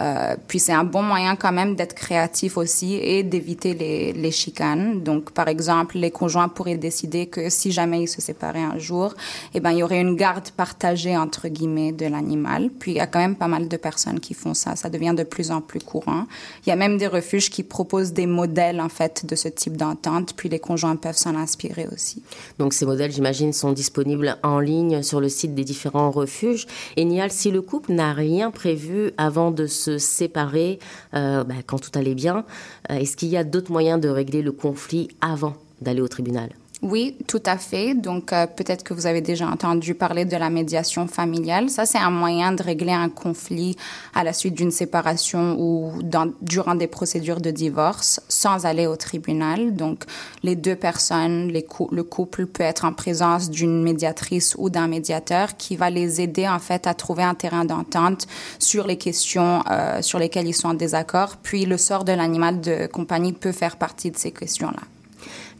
Euh, 0.00 0.36
puis 0.46 0.58
c'est 0.60 0.72
un 0.72 0.84
bon 0.84 1.02
moyen 1.02 1.34
quand 1.34 1.52
même 1.52 1.74
d'être 1.74 1.94
créatif 1.94 2.56
aussi 2.56 2.94
et 2.94 3.22
d'éviter 3.24 3.74
les, 3.74 4.12
les 4.12 4.30
chicanes. 4.30 5.02
Donc, 5.02 5.32
par 5.32 5.48
exemple, 5.48 5.98
les 5.98 6.10
conjoints 6.12 6.48
pourraient 6.48 6.76
décider 6.76 7.26
que 7.26 7.50
si 7.50 7.72
jamais 7.72 8.02
ils 8.02 8.08
se 8.08 8.20
séparaient 8.20 8.62
un 8.62 8.78
jour, 8.78 9.14
eh 9.54 9.60
ben, 9.60 9.72
il 9.72 9.78
y 9.78 9.82
aurait 9.82 10.00
une 10.00 10.16
garde 10.16 10.50
partagée, 10.50 11.16
entre 11.16 11.48
guillemets, 11.48 11.92
de 11.92 12.06
l'animal. 12.06 12.70
Puis 12.70 12.92
il 12.92 12.96
y 12.98 13.00
a 13.00 13.08
quand 13.08 13.20
même 13.20 13.36
pas 13.36 13.48
mal 13.48 13.66
de 13.66 13.76
personnes 13.76 14.20
qui 14.20 14.34
font 14.34 14.54
ça. 14.54 14.76
Ça 14.76 14.88
devient 14.88 15.14
de 15.16 15.24
plus 15.24 15.50
en 15.50 15.63
plus 15.66 15.80
courant. 15.80 16.26
Il 16.64 16.70
y 16.70 16.72
a 16.72 16.76
même 16.76 16.98
des 16.98 17.06
refuges 17.06 17.50
qui 17.50 17.62
proposent 17.62 18.12
des 18.12 18.26
modèles, 18.26 18.80
en 18.80 18.88
fait, 18.88 19.26
de 19.26 19.34
ce 19.34 19.48
type 19.48 19.76
d'entente. 19.76 20.34
Puis 20.36 20.48
les 20.48 20.58
conjoints 20.58 20.96
peuvent 20.96 21.16
s'en 21.16 21.34
inspirer 21.34 21.86
aussi. 21.92 22.22
Donc, 22.58 22.72
ces 22.72 22.86
modèles, 22.86 23.12
j'imagine, 23.12 23.52
sont 23.52 23.72
disponibles 23.72 24.36
en 24.42 24.60
ligne 24.60 25.02
sur 25.02 25.20
le 25.20 25.28
site 25.28 25.54
des 25.54 25.64
différents 25.64 26.10
refuges. 26.10 26.66
Et 26.96 27.04
Nial, 27.04 27.30
si 27.30 27.50
le 27.50 27.62
couple 27.62 27.92
n'a 27.92 28.12
rien 28.12 28.50
prévu 28.50 29.12
avant 29.16 29.50
de 29.50 29.66
se 29.66 29.98
séparer 29.98 30.78
euh, 31.14 31.44
bah, 31.44 31.54
quand 31.66 31.78
tout 31.78 31.96
allait 31.98 32.14
bien. 32.14 32.44
Euh, 32.90 32.96
est-ce 32.96 33.16
qu'il 33.16 33.28
y 33.28 33.36
a 33.36 33.44
d'autres 33.44 33.72
moyens 33.72 34.00
de 34.00 34.08
régler 34.08 34.42
le 34.42 34.52
conflit 34.52 35.08
avant 35.20 35.54
d'aller 35.80 36.00
au 36.00 36.08
tribunal? 36.08 36.50
Oui, 36.84 37.16
tout 37.26 37.42
à 37.46 37.56
fait. 37.56 37.94
Donc, 37.94 38.30
euh, 38.34 38.46
peut-être 38.46 38.84
que 38.84 38.92
vous 38.92 39.06
avez 39.06 39.22
déjà 39.22 39.48
entendu 39.48 39.94
parler 39.94 40.26
de 40.26 40.36
la 40.36 40.50
médiation 40.50 41.06
familiale. 41.06 41.70
Ça, 41.70 41.86
c'est 41.86 41.98
un 41.98 42.10
moyen 42.10 42.52
de 42.52 42.62
régler 42.62 42.92
un 42.92 43.08
conflit 43.08 43.74
à 44.14 44.22
la 44.22 44.34
suite 44.34 44.54
d'une 44.54 44.70
séparation 44.70 45.56
ou 45.58 46.02
dans, 46.02 46.30
durant 46.42 46.74
des 46.74 46.86
procédures 46.86 47.40
de 47.40 47.50
divorce 47.50 48.20
sans 48.28 48.66
aller 48.66 48.86
au 48.86 48.96
tribunal. 48.96 49.74
Donc, 49.74 50.04
les 50.42 50.56
deux 50.56 50.76
personnes, 50.76 51.50
le 51.50 52.02
couple 52.02 52.44
peut 52.44 52.62
être 52.62 52.84
en 52.84 52.92
présence 52.92 53.48
d'une 53.48 53.82
médiatrice 53.82 54.54
ou 54.58 54.68
d'un 54.68 54.86
médiateur 54.86 55.56
qui 55.56 55.76
va 55.76 55.88
les 55.88 56.20
aider, 56.20 56.46
en 56.46 56.58
fait, 56.58 56.86
à 56.86 56.92
trouver 56.92 57.22
un 57.22 57.34
terrain 57.34 57.64
d'entente 57.64 58.26
sur 58.58 58.86
les 58.86 58.98
questions 58.98 59.64
euh, 59.70 60.02
sur 60.02 60.18
lesquelles 60.18 60.48
ils 60.48 60.52
sont 60.52 60.68
en 60.68 60.74
désaccord. 60.74 61.36
Puis, 61.42 61.64
le 61.64 61.78
sort 61.78 62.04
de 62.04 62.12
l'animal 62.12 62.60
de 62.60 62.86
compagnie 62.88 63.32
peut 63.32 63.52
faire 63.52 63.78
partie 63.78 64.10
de 64.10 64.18
ces 64.18 64.32
questions-là. 64.32 64.82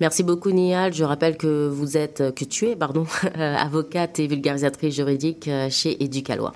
Merci 0.00 0.22
beaucoup, 0.22 0.50
Nial. 0.50 0.92
Je 0.92 1.04
rappelle 1.04 1.36
que 1.36 1.68
vous 1.68 1.96
êtes, 1.96 2.34
que 2.34 2.44
tu 2.44 2.66
es, 2.66 2.76
pardon, 2.76 3.06
avocate 3.34 4.18
et 4.18 4.26
vulgarisatrice 4.26 4.94
juridique 4.94 5.48
euh, 5.48 5.68
chez 5.70 6.02
Éducalois. 6.02 6.52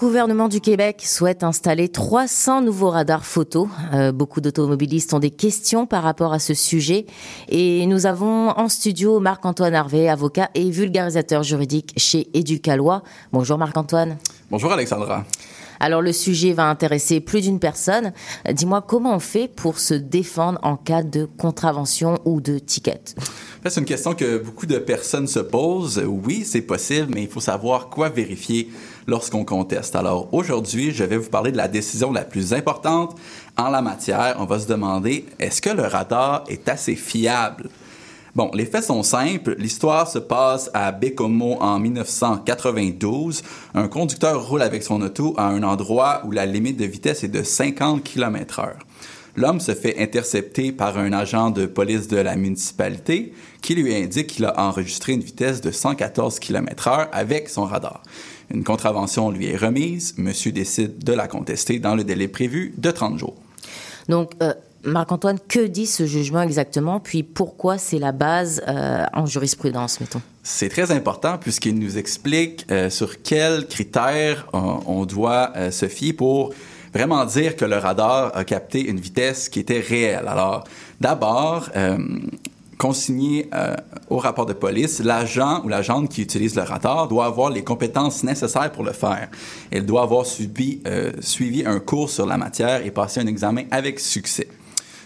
Gouvernement 0.00 0.48
du 0.48 0.62
Québec 0.62 1.02
souhaite 1.04 1.44
installer 1.44 1.90
300 1.90 2.62
nouveaux 2.62 2.88
radars 2.88 3.26
photo. 3.26 3.68
Euh, 3.92 4.12
beaucoup 4.12 4.40
d'automobilistes 4.40 5.12
ont 5.12 5.18
des 5.18 5.30
questions 5.30 5.84
par 5.84 6.02
rapport 6.02 6.32
à 6.32 6.38
ce 6.38 6.54
sujet. 6.54 7.04
Et 7.50 7.84
nous 7.84 8.06
avons 8.06 8.48
en 8.48 8.70
studio 8.70 9.20
Marc-Antoine 9.20 9.74
Harvey, 9.74 10.08
avocat 10.08 10.48
et 10.54 10.70
vulgarisateur 10.70 11.42
juridique 11.42 11.92
chez 11.98 12.28
Éducalois. 12.32 13.02
Bonjour 13.30 13.58
Marc-Antoine. 13.58 14.16
Bonjour 14.50 14.72
Alexandra. 14.72 15.26
Alors 15.80 16.00
le 16.00 16.14
sujet 16.14 16.54
va 16.54 16.64
intéresser 16.64 17.20
plus 17.20 17.42
d'une 17.42 17.58
personne. 17.58 18.14
Dis-moi 18.50 18.80
comment 18.80 19.14
on 19.14 19.20
fait 19.20 19.48
pour 19.48 19.78
se 19.78 19.92
défendre 19.92 20.58
en 20.62 20.76
cas 20.76 21.02
de 21.02 21.26
contravention 21.26 22.18
ou 22.24 22.40
de 22.40 22.58
ticket? 22.58 23.02
C'est 23.68 23.80
une 23.80 23.86
question 23.86 24.14
que 24.14 24.38
beaucoup 24.38 24.64
de 24.64 24.78
personnes 24.78 25.26
se 25.26 25.38
posent. 25.38 26.02
Oui, 26.06 26.44
c'est 26.46 26.62
possible, 26.62 27.12
mais 27.14 27.24
il 27.24 27.28
faut 27.28 27.40
savoir 27.40 27.90
quoi 27.90 28.08
vérifier 28.08 28.70
lorsqu'on 29.06 29.44
conteste. 29.44 29.94
Alors 29.94 30.32
aujourd'hui, 30.32 30.92
je 30.92 31.04
vais 31.04 31.18
vous 31.18 31.28
parler 31.28 31.52
de 31.52 31.58
la 31.58 31.68
décision 31.68 32.10
la 32.10 32.24
plus 32.24 32.54
importante 32.54 33.14
en 33.58 33.68
la 33.68 33.82
matière. 33.82 34.36
On 34.38 34.46
va 34.46 34.58
se 34.58 34.66
demander, 34.66 35.26
est-ce 35.38 35.60
que 35.60 35.68
le 35.68 35.82
radar 35.82 36.44
est 36.48 36.70
assez 36.70 36.96
fiable? 36.96 37.68
Bon, 38.34 38.50
les 38.54 38.64
faits 38.64 38.84
sont 38.84 39.02
simples. 39.02 39.56
L'histoire 39.58 40.08
se 40.08 40.18
passe 40.18 40.70
à 40.72 40.90
Bécomo 40.90 41.58
en 41.60 41.78
1992. 41.78 43.42
Un 43.74 43.88
conducteur 43.88 44.48
roule 44.48 44.62
avec 44.62 44.82
son 44.82 45.02
auto 45.02 45.34
à 45.36 45.48
un 45.48 45.62
endroit 45.64 46.22
où 46.24 46.30
la 46.30 46.46
limite 46.46 46.78
de 46.78 46.86
vitesse 46.86 47.24
est 47.24 47.28
de 47.28 47.42
50 47.42 48.02
km/h. 48.04 48.70
L'homme 49.40 49.58
se 49.58 49.74
fait 49.74 49.98
intercepter 49.98 50.70
par 50.70 50.98
un 50.98 51.12
agent 51.12 51.50
de 51.50 51.66
police 51.66 52.08
de 52.08 52.18
la 52.18 52.36
municipalité 52.36 53.32
qui 53.62 53.74
lui 53.74 53.94
indique 53.94 54.28
qu'il 54.28 54.44
a 54.44 54.60
enregistré 54.60 55.12
une 55.12 55.22
vitesse 55.22 55.60
de 55.60 55.70
114 55.70 56.38
km/h 56.38 57.08
avec 57.10 57.48
son 57.48 57.64
radar. 57.64 58.02
Une 58.52 58.64
contravention 58.64 59.30
lui 59.30 59.46
est 59.46 59.56
remise. 59.56 60.14
Monsieur 60.18 60.52
décide 60.52 61.02
de 61.02 61.12
la 61.12 61.26
contester 61.26 61.78
dans 61.78 61.94
le 61.94 62.04
délai 62.04 62.28
prévu 62.28 62.74
de 62.76 62.90
30 62.90 63.18
jours. 63.18 63.36
Donc, 64.08 64.32
euh, 64.42 64.52
Marc-Antoine, 64.82 65.38
que 65.48 65.66
dit 65.66 65.86
ce 65.86 66.06
jugement 66.06 66.42
exactement, 66.42 67.00
puis 67.00 67.22
pourquoi 67.22 67.78
c'est 67.78 67.98
la 67.98 68.12
base 68.12 68.62
euh, 68.66 69.04
en 69.12 69.26
jurisprudence, 69.26 70.00
mettons? 70.00 70.22
C'est 70.42 70.68
très 70.68 70.90
important 70.90 71.38
puisqu'il 71.38 71.78
nous 71.78 71.96
explique 71.96 72.66
euh, 72.70 72.90
sur 72.90 73.22
quels 73.22 73.66
critères 73.66 74.48
on, 74.52 74.80
on 74.86 75.04
doit 75.06 75.52
se 75.70 75.86
fier 75.86 76.12
pour 76.12 76.52
vraiment 76.92 77.24
dire 77.24 77.56
que 77.56 77.64
le 77.64 77.76
radar 77.76 78.32
a 78.34 78.44
capté 78.44 78.80
une 78.88 79.00
vitesse 79.00 79.48
qui 79.48 79.60
était 79.60 79.80
réelle. 79.80 80.26
Alors, 80.26 80.64
d'abord, 81.00 81.68
euh, 81.76 81.98
consigné 82.80 83.46
euh, 83.52 83.74
au 84.08 84.16
rapport 84.16 84.46
de 84.46 84.54
police, 84.54 85.00
l'agent 85.00 85.62
ou 85.64 85.68
l'agente 85.68 86.08
qui 86.08 86.22
utilise 86.22 86.56
le 86.56 86.62
radar 86.62 87.08
doit 87.08 87.26
avoir 87.26 87.50
les 87.50 87.62
compétences 87.62 88.24
nécessaires 88.24 88.72
pour 88.72 88.84
le 88.84 88.92
faire. 88.92 89.28
Il 89.70 89.84
doit 89.84 90.02
avoir 90.02 90.24
euh, 90.24 91.12
suivi 91.20 91.62
un 91.66 91.78
cours 91.78 92.08
sur 92.08 92.24
la 92.24 92.38
matière 92.38 92.84
et 92.84 92.90
passé 92.90 93.20
un 93.20 93.26
examen 93.26 93.64
avec 93.70 94.00
succès. 94.00 94.48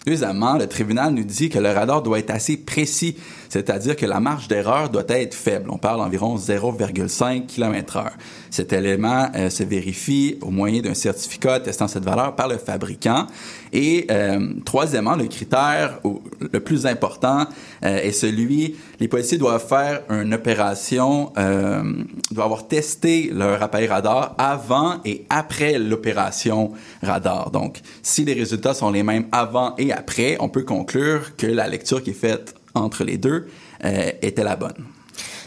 Deuxièmement, 0.07 0.57
le 0.57 0.69
tribunal 0.69 1.15
nous 1.15 1.25
dit 1.25 1.49
que 1.49 1.59
le 1.59 1.73
radar 1.73 2.03
doit 2.03 2.19
être 2.19 2.31
assez 2.31 2.59
précis, 2.59 3.17
c'est-à-dire 3.55 3.95
que 3.95 4.05
la 4.05 4.19
marge 4.19 4.49
d'erreur 4.49 4.91
doit 4.91 5.05
être 5.07 5.33
faible. 5.33 5.71
On 5.71 5.79
parle 5.79 5.99
d'environ 5.99 6.37
0,5 6.37 7.47
km/h. 7.47 8.11
Cet 8.51 8.73
élément 8.73 9.29
euh, 9.37 9.49
se 9.49 9.63
vérifie 9.63 10.39
au 10.41 10.51
moyen 10.51 10.83
d'un 10.83 10.95
certificat 10.95 11.55
attestant 11.55 11.87
cette 11.87 12.03
valeur 12.03 12.35
par 12.35 12.49
le 12.49 12.59
fabricant. 12.59 13.29
Et 13.73 14.09
euh, 14.11 14.55
troisièmement, 14.65 15.15
le 15.15 15.29
critère 15.29 16.01
le 16.41 16.59
plus 16.59 16.85
important 16.85 17.47
euh, 17.85 17.99
est 17.99 18.11
celui, 18.11 18.75
les 18.99 19.07
policiers 19.07 19.39
doivent 19.39 19.65
faire 19.65 20.03
une 20.11 20.35
opération, 20.35 21.33
doivent 21.37 22.47
avoir 22.47 22.67
testé 22.67 23.31
leur 23.33 23.63
appareil 23.63 23.87
radar 23.87 24.35
avant 24.37 24.97
et 25.05 25.27
après 25.31 25.79
l'opération 25.79 26.73
radar. 27.05 27.53
Donc, 27.53 27.81
si 28.03 28.25
les 28.25 28.33
résultats 28.35 28.75
sont 28.75 28.91
les 28.91 29.05
mêmes 29.05 29.27
avant 29.31 29.77
et 29.79 29.93
après, 29.93 30.39
on 30.41 30.49
peut 30.49 30.65
conclure 30.65 31.37
que 31.37 31.47
la 31.47 31.69
lecture 31.69 32.03
qui 32.03 32.11
est 32.11 32.15
faite 32.15 32.57
entre 32.75 33.05
les 33.05 33.17
deux 33.17 33.47
euh, 33.85 34.11
était 34.23 34.45
la 34.45 34.57
bonne. 34.57 34.85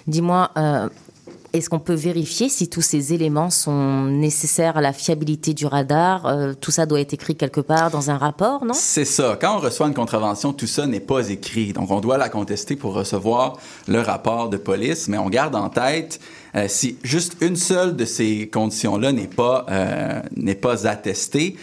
Dis-moi, 0.08 0.52
euh, 0.58 0.90
est-ce 1.54 1.70
qu'on 1.70 1.80
peut 1.80 1.94
vérifier 1.94 2.50
si 2.50 2.70
tous 2.70 2.82
ces 2.82 3.14
éléments 3.14 3.50
sont 3.50 4.04
nécessaires 4.04 4.78
à 4.78 4.82
la 4.82 4.94
fiabilité 4.94 5.54
du 5.54 5.66
radar? 5.66 6.26
Euh, 6.26 6.54
Tout 6.60 6.72
ça 6.72 6.86
doit 6.86 7.00
être 7.00 7.14
écrit 7.14 7.36
quelque 7.36 7.62
part 7.62 7.90
dans 7.90 8.10
un 8.12 8.18
rapport, 8.18 8.66
non? 8.66 8.74
C'est 8.74 9.06
ça. 9.06 9.38
Quand 9.40 9.58
on 9.58 9.60
reçoit 9.60 9.88
une 9.88 9.94
contravention, 9.94 10.54
tout 10.54 10.68
ça 10.68 10.86
n'est 10.88 11.00
pas 11.00 11.30
écrit. 11.30 11.74
Donc, 11.74 11.90
on 11.90 12.00
doit 12.00 12.18
la 12.18 12.30
contester 12.30 12.76
pour 12.76 12.94
recevoir 12.94 13.58
le 13.88 14.02
rapport 14.02 14.50
de 14.50 14.58
police, 14.58 15.08
mais 15.08 15.18
on 15.18 15.30
garde 15.30 15.56
en 15.56 15.70
tête 15.70 16.20
euh, 16.56 16.66
si 16.68 16.98
juste 17.04 17.38
une 17.42 17.56
seule 17.56 17.96
de 17.96 18.06
ces 18.06 18.50
conditions-là 18.50 19.12
n'est 19.12 19.28
pas 19.28 19.66
euh, 19.70 20.22
n'est 20.36 20.56
pas 20.56 20.88
attestée. 20.88 21.56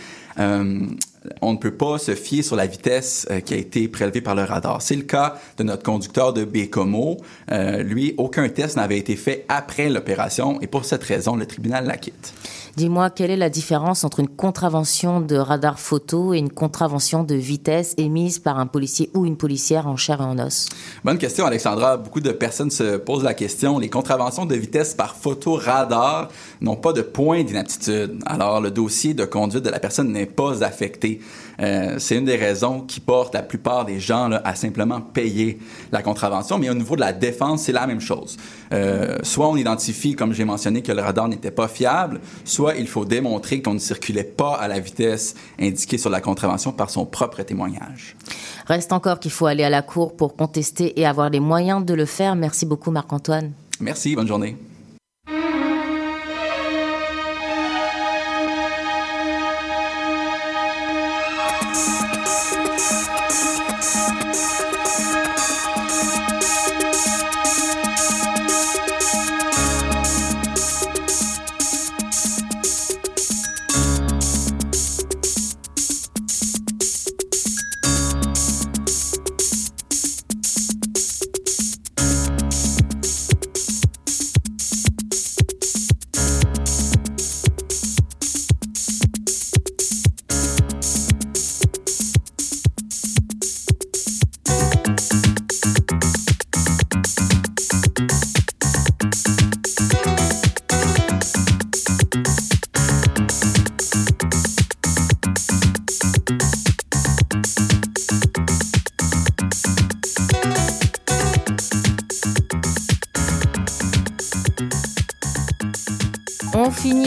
On 1.40 1.52
ne 1.52 1.58
peut 1.58 1.74
pas 1.74 1.98
se 1.98 2.14
fier 2.14 2.42
sur 2.42 2.56
la 2.56 2.66
vitesse 2.66 3.26
euh, 3.30 3.40
qui 3.40 3.54
a 3.54 3.56
été 3.56 3.88
prélevée 3.88 4.20
par 4.20 4.34
le 4.34 4.42
radar. 4.42 4.82
C'est 4.82 4.96
le 4.96 5.02
cas 5.02 5.38
de 5.56 5.64
notre 5.64 5.82
conducteur 5.82 6.32
de 6.32 6.44
Bécomo. 6.44 7.18
Euh, 7.50 7.82
lui, 7.82 8.14
aucun 8.18 8.48
test 8.48 8.76
n'avait 8.76 8.98
été 8.98 9.16
fait 9.16 9.44
après 9.48 9.88
l'opération 9.88 10.60
et 10.60 10.66
pour 10.66 10.84
cette 10.84 11.04
raison, 11.04 11.37
le 11.37 11.46
tribunal 11.46 11.87
l'acquitte. 11.87 12.34
Dis-moi, 12.76 13.10
quelle 13.10 13.30
est 13.30 13.37
la 13.37 13.50
différence 13.50 14.02
entre 14.02 14.18
une 14.18 14.28
contravention 14.28 15.20
de 15.20 15.37
radar 15.37 15.78
photo 15.78 16.34
et 16.34 16.38
une 16.38 16.50
contravention 16.50 17.22
de 17.22 17.37
vitesse 17.37 17.94
émise 17.98 18.40
par 18.40 18.58
un 18.58 18.66
policier 18.66 19.10
ou 19.14 19.26
une 19.26 19.37
policière 19.37 19.87
en 19.87 19.96
chair 19.96 20.20
et 20.20 20.24
en 20.24 20.37
os? 20.40 20.68
Bonne 21.04 21.18
question, 21.18 21.46
Alexandra. 21.46 21.96
Beaucoup 21.96 22.20
de 22.20 22.32
personnes 22.32 22.72
se 22.72 22.96
posent 22.96 23.22
la 23.22 23.34
question. 23.34 23.78
Les 23.78 23.88
contraventions 23.88 24.44
de 24.44 24.56
vitesse 24.56 24.92
par 24.92 25.14
photo 25.14 25.54
radar 25.54 26.30
n'ont 26.60 26.74
pas 26.74 26.92
de 26.92 27.02
point 27.02 27.44
d'inaptitude. 27.44 28.18
Alors, 28.26 28.60
le 28.60 28.72
dossier 28.72 29.14
de 29.14 29.24
conduite 29.24 29.62
de 29.62 29.70
la 29.70 29.78
personne 29.78 30.10
n'est 30.10 30.26
pas 30.26 30.64
affecté. 30.64 31.20
Euh, 31.60 31.96
c'est 31.98 32.16
une 32.16 32.24
des 32.24 32.36
raisons 32.36 32.80
qui 32.80 33.00
porte 33.00 33.34
la 33.34 33.42
plupart 33.42 33.84
des 33.84 34.00
gens 34.00 34.28
là, 34.28 34.40
à 34.44 34.54
simplement 34.54 35.00
payer 35.00 35.58
la 35.92 36.02
contravention. 36.02 36.58
Mais 36.58 36.70
au 36.70 36.74
niveau 36.74 36.96
de 36.96 37.00
la 37.00 37.12
défense, 37.12 37.62
c'est 37.62 37.72
la 37.72 37.86
même 37.86 38.00
chose. 38.00 38.36
Euh, 38.72 39.18
soit 39.22 39.48
on 39.48 39.56
identifie, 39.56 40.14
comme 40.14 40.32
j'ai 40.32 40.44
mentionné, 40.44 40.82
que 40.82 40.92
le 40.92 41.02
radar 41.02 41.28
n'était 41.28 41.50
pas 41.50 41.68
fiable, 41.68 42.20
soit 42.44 42.74
il 42.76 42.88
faut 42.88 43.04
démontrer 43.04 43.62
qu'on 43.62 43.74
ne 43.74 43.78
circulait 43.78 44.24
pas 44.24 44.54
à 44.54 44.68
la 44.68 44.80
vitesse 44.80 45.34
indiquée 45.60 45.98
sur 45.98 46.10
la 46.10 46.20
contravention 46.20 46.72
par 46.72 46.90
son 46.90 47.06
propre 47.06 47.42
témoignage. 47.42 48.16
Reste 48.66 48.92
encore 48.92 49.20
qu'il 49.20 49.30
faut 49.30 49.46
aller 49.46 49.64
à 49.64 49.70
la 49.70 49.82
cour 49.82 50.16
pour 50.16 50.36
contester 50.36 50.98
et 50.98 51.06
avoir 51.06 51.30
les 51.30 51.40
moyens 51.40 51.84
de 51.84 51.94
le 51.94 52.06
faire. 52.06 52.34
Merci 52.34 52.66
beaucoup, 52.66 52.90
Marc-Antoine. 52.90 53.52
Merci, 53.80 54.14
bonne 54.14 54.28
journée. 54.28 54.56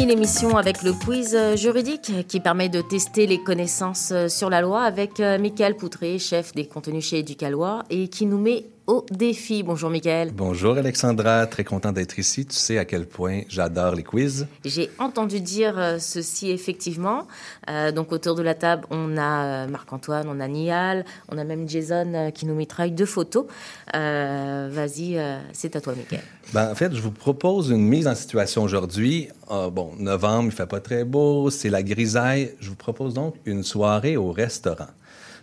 L'émission 0.07 0.55
avec 0.55 0.83
le 0.83 0.93
quiz 0.93 1.35
euh, 1.35 1.57
juridique 1.57 2.25
qui 2.29 2.39
permet 2.39 2.69
de 2.69 2.81
tester 2.81 3.27
les 3.27 3.43
connaissances 3.43 4.11
euh, 4.11 4.29
sur 4.29 4.49
la 4.49 4.61
loi 4.61 4.83
avec 4.83 5.19
euh, 5.19 5.37
Michael 5.37 5.75
Poutré, 5.75 6.17
chef 6.17 6.53
des 6.53 6.65
contenus 6.65 7.09
chez 7.09 7.19
Éducalois, 7.19 7.83
et 7.89 8.07
qui 8.07 8.25
nous 8.25 8.37
met 8.37 8.65
au 8.87 9.05
défi. 9.11 9.63
Bonjour 9.63 9.89
Michael. 9.89 10.31
Bonjour 10.33 10.77
Alexandra, 10.77 11.45
très 11.45 11.65
content 11.65 11.91
d'être 11.91 12.17
ici. 12.17 12.45
Tu 12.45 12.55
sais 12.55 12.77
à 12.77 12.85
quel 12.85 13.05
point 13.05 13.41
j'adore 13.49 13.93
les 13.95 14.03
quiz. 14.03 14.47
J'ai 14.63 14.89
entendu 14.97 15.41
dire 15.41 15.77
euh, 15.77 15.97
ceci 15.99 16.49
effectivement. 16.51 17.27
Euh, 17.69 17.91
donc 17.91 18.13
autour 18.13 18.35
de 18.35 18.41
la 18.41 18.55
table, 18.55 18.85
on 18.89 19.17
a 19.17 19.45
euh, 19.45 19.67
Marc-Antoine, 19.67 20.27
on 20.29 20.39
a 20.39 20.47
Nial, 20.47 21.05
on 21.29 21.37
a 21.37 21.43
même 21.43 21.67
Jason 21.67 22.31
qui 22.33 22.45
nous 22.45 22.55
mitraille 22.55 22.91
deux 22.91 23.05
photos. 23.05 23.45
Euh, 23.93 24.69
Vas-y, 24.71 25.17
euh, 25.17 25.39
c'est 25.51 25.75
à 25.75 25.81
toi 25.81 25.93
Michael. 25.95 26.21
Ben, 26.53 26.71
en 26.71 26.75
fait, 26.75 26.95
je 26.95 27.01
vous 27.01 27.11
propose 27.11 27.69
une 27.69 27.85
mise 27.85 28.07
en 28.07 28.15
situation 28.15 28.63
aujourd'hui. 28.63 29.27
Ah, 29.49 29.69
bon, 29.69 29.91
novembre, 29.99 30.45
il 30.45 30.51
fait 30.51 30.65
pas 30.65 30.79
très 30.79 31.03
beau, 31.03 31.49
c'est 31.49 31.69
la 31.69 31.83
grisaille. 31.83 32.53
Je 32.61 32.69
vous 32.69 32.75
propose 32.75 33.13
donc 33.13 33.35
une 33.45 33.63
soirée 33.63 34.15
au 34.15 34.31
restaurant. 34.31 34.87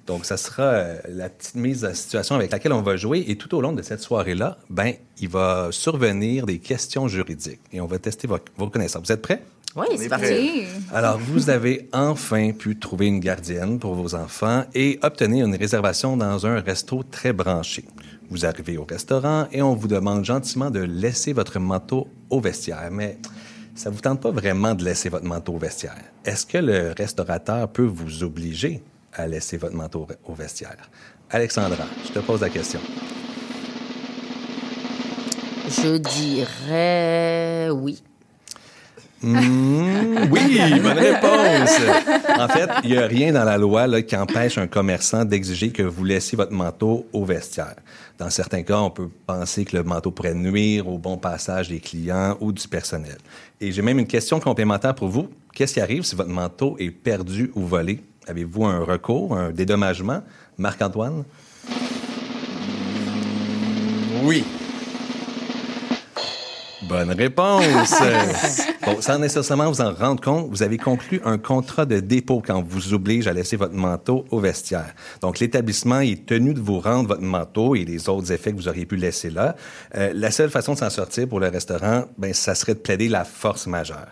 Donc, 0.07 0.27
ça 0.27 0.37
sera 0.37 0.63
euh, 0.63 0.99
la 1.09 1.29
petite 1.31 1.55
mise 1.55 1.85
en 1.85 1.95
situation 1.95 2.35
avec 2.35 2.53
laquelle 2.53 2.73
on 2.73 2.83
va 2.83 2.97
jouer. 2.97 3.25
Et 3.29 3.37
tout 3.37 3.55
au 3.55 3.61
long 3.61 3.73
de 3.73 3.83
cette 3.83 4.01
soirée-là, 4.01 4.59
ben, 4.69 4.93
il 5.21 5.29
va 5.29 5.69
survenir 5.71 6.45
des 6.45 6.59
questions 6.59 7.09
juridiques. 7.09 7.61
Et 7.73 7.81
on 7.81 7.87
va 7.87 7.99
tester 7.99 8.27
vos, 8.27 8.39
vos 8.57 8.69
connaissances. 8.69 9.07
Vous 9.07 9.13
êtes 9.13 9.23
prêts? 9.23 9.43
Oui, 9.77 9.87
c'est 9.97 10.09
parti. 10.09 10.65
Alors, 10.93 11.19
vous 11.19 11.51
avez 11.51 11.89
enfin 11.93 12.53
pu 12.53 12.79
trouver 12.79 13.07
une 13.07 13.19
gardienne 13.19 13.81
pour 13.81 13.95
vos 13.95 14.15
enfants 14.15 14.65
et 14.73 15.01
obtenir 15.03 15.47
une 15.47 15.57
réservation 15.57 16.17
dans 16.17 16.47
un 16.47 16.61
resto 16.61 17.03
très 17.03 17.33
branché. 17.33 17.85
Vous 18.31 18.47
arrivez 18.47 18.77
au 18.79 18.85
restaurant 18.85 19.49
et 19.51 19.63
on 19.63 19.75
vous 19.75 19.89
demande 19.89 20.25
gentiment 20.25 20.71
de 20.71 20.81
laisser 20.81 21.33
votre 21.33 21.59
manteau 21.59 22.07
au 22.31 22.41
vestiaire. 22.41 22.89
Mais 22.93 23.19
ça 23.75 23.91
vous 23.91 24.01
tente 24.01 24.21
pas 24.21 24.31
vraiment 24.31 24.75
de 24.75 24.85
laisser 24.85 25.09
votre 25.09 25.25
manteau 25.25 25.55
au 25.55 25.59
vestiaire. 25.59 25.97
Est-ce 26.25 26.47
que 26.47 26.59
le 26.59 26.95
restaurateur 26.97 27.69
peut 27.69 27.83
vous 27.83 28.23
obliger? 28.23 28.81
À 29.15 29.27
laisser 29.27 29.57
votre 29.57 29.75
manteau 29.75 30.07
au 30.25 30.35
vestiaire? 30.35 30.77
Alexandra, 31.31 31.85
je 32.07 32.13
te 32.13 32.19
pose 32.21 32.41
la 32.41 32.51
question. 32.51 32.81
Je 35.69 35.97
dirais 35.97 37.71
oui. 37.71 38.03
Mmh, 39.23 40.29
oui, 40.31 40.81
bonne 40.83 40.99
réponse. 40.99 41.81
En 42.39 42.49
fait, 42.49 42.69
il 42.85 42.91
n'y 42.91 42.99
a 42.99 43.07
rien 43.07 43.33
dans 43.33 43.45
la 43.45 43.57
loi 43.57 43.87
là, 43.87 44.03
qui 44.03 44.15
empêche 44.15 44.59
un 44.59 44.67
commerçant 44.67 45.25
d'exiger 45.25 45.71
que 45.71 45.83
vous 45.83 46.05
laissiez 46.05 46.37
votre 46.37 46.53
manteau 46.53 47.07
au 47.13 47.25
vestiaire. 47.25 47.77
Dans 48.19 48.29
certains 48.29 48.63
cas, 48.63 48.79
on 48.79 48.91
peut 48.91 49.09
penser 49.27 49.65
que 49.65 49.77
le 49.77 49.83
manteau 49.83 50.11
pourrait 50.11 50.35
nuire 50.35 50.87
au 50.87 50.99
bon 50.99 51.17
passage 51.17 51.71
des 51.71 51.81
clients 51.81 52.37
ou 52.41 52.53
du 52.53 52.69
personnel. 52.69 53.17
Et 53.61 53.73
j'ai 53.73 53.83
même 53.83 53.99
une 53.99 54.07
question 54.07 54.41
complémentaire 54.41 54.95
pour 54.95 55.09
vous. 55.09 55.31
Qu'est-ce 55.55 55.75
qui 55.75 55.81
arrive 55.81 56.03
si 56.03 56.15
votre 56.15 56.31
manteau 56.31 56.77
est 56.79 56.91
perdu 56.91 57.51
ou 57.55 57.65
volé? 57.67 58.03
Avez-vous 58.27 58.65
un 58.65 58.81
recours, 58.81 59.37
un 59.37 59.51
dédommagement? 59.51 60.23
Marc-Antoine? 60.59 61.25
Oui. 64.23 64.45
Bonne 66.89 67.13
réponse. 67.13 67.95
bon, 68.87 69.01
sans 69.01 69.19
nécessairement 69.19 69.71
vous 69.71 69.81
en 69.81 69.93
rendre 69.93 70.21
compte, 70.21 70.49
vous 70.51 70.63
avez 70.63 70.77
conclu 70.77 71.21
un 71.25 71.39
contrat 71.39 71.87
de 71.87 72.01
dépôt 72.01 72.43
quand 72.45 72.57
on 72.57 72.63
vous 72.63 72.93
oblige 72.93 73.27
à 73.27 73.33
laisser 73.33 73.57
votre 73.57 73.75
manteau 73.75 74.25
au 74.31 74.39
vestiaire. 74.39 74.95
Donc, 75.21 75.41
l'établissement 75.41 76.01
est 76.01 76.27
tenu 76.27 76.55
de 76.55 76.61
vous 76.61 76.81
rendre 76.81 77.09
votre 77.09 77.23
manteau 77.23 77.75
et 77.75 77.85
les 77.85 78.09
autres 78.09 78.33
effets 78.33 78.53
que 78.53 78.57
vous 78.57 78.69
auriez 78.69 78.87
pu 78.87 78.97
laisser 78.97 79.31
là. 79.31 79.57
Euh, 79.95 80.13
la 80.15 80.31
seule 80.31 80.51
façon 80.51 80.75
de 80.75 80.79
s'en 80.79 80.91
sortir 80.91 81.29
pour 81.29 81.41
le 81.41 81.49
restaurant, 81.49 82.05
ben, 82.19 82.35
ça 82.35 82.55
serait 82.55 82.75
de 82.75 82.81
plaider 82.81 83.09
la 83.09 83.25
force 83.25 83.67
majeure 83.67 84.09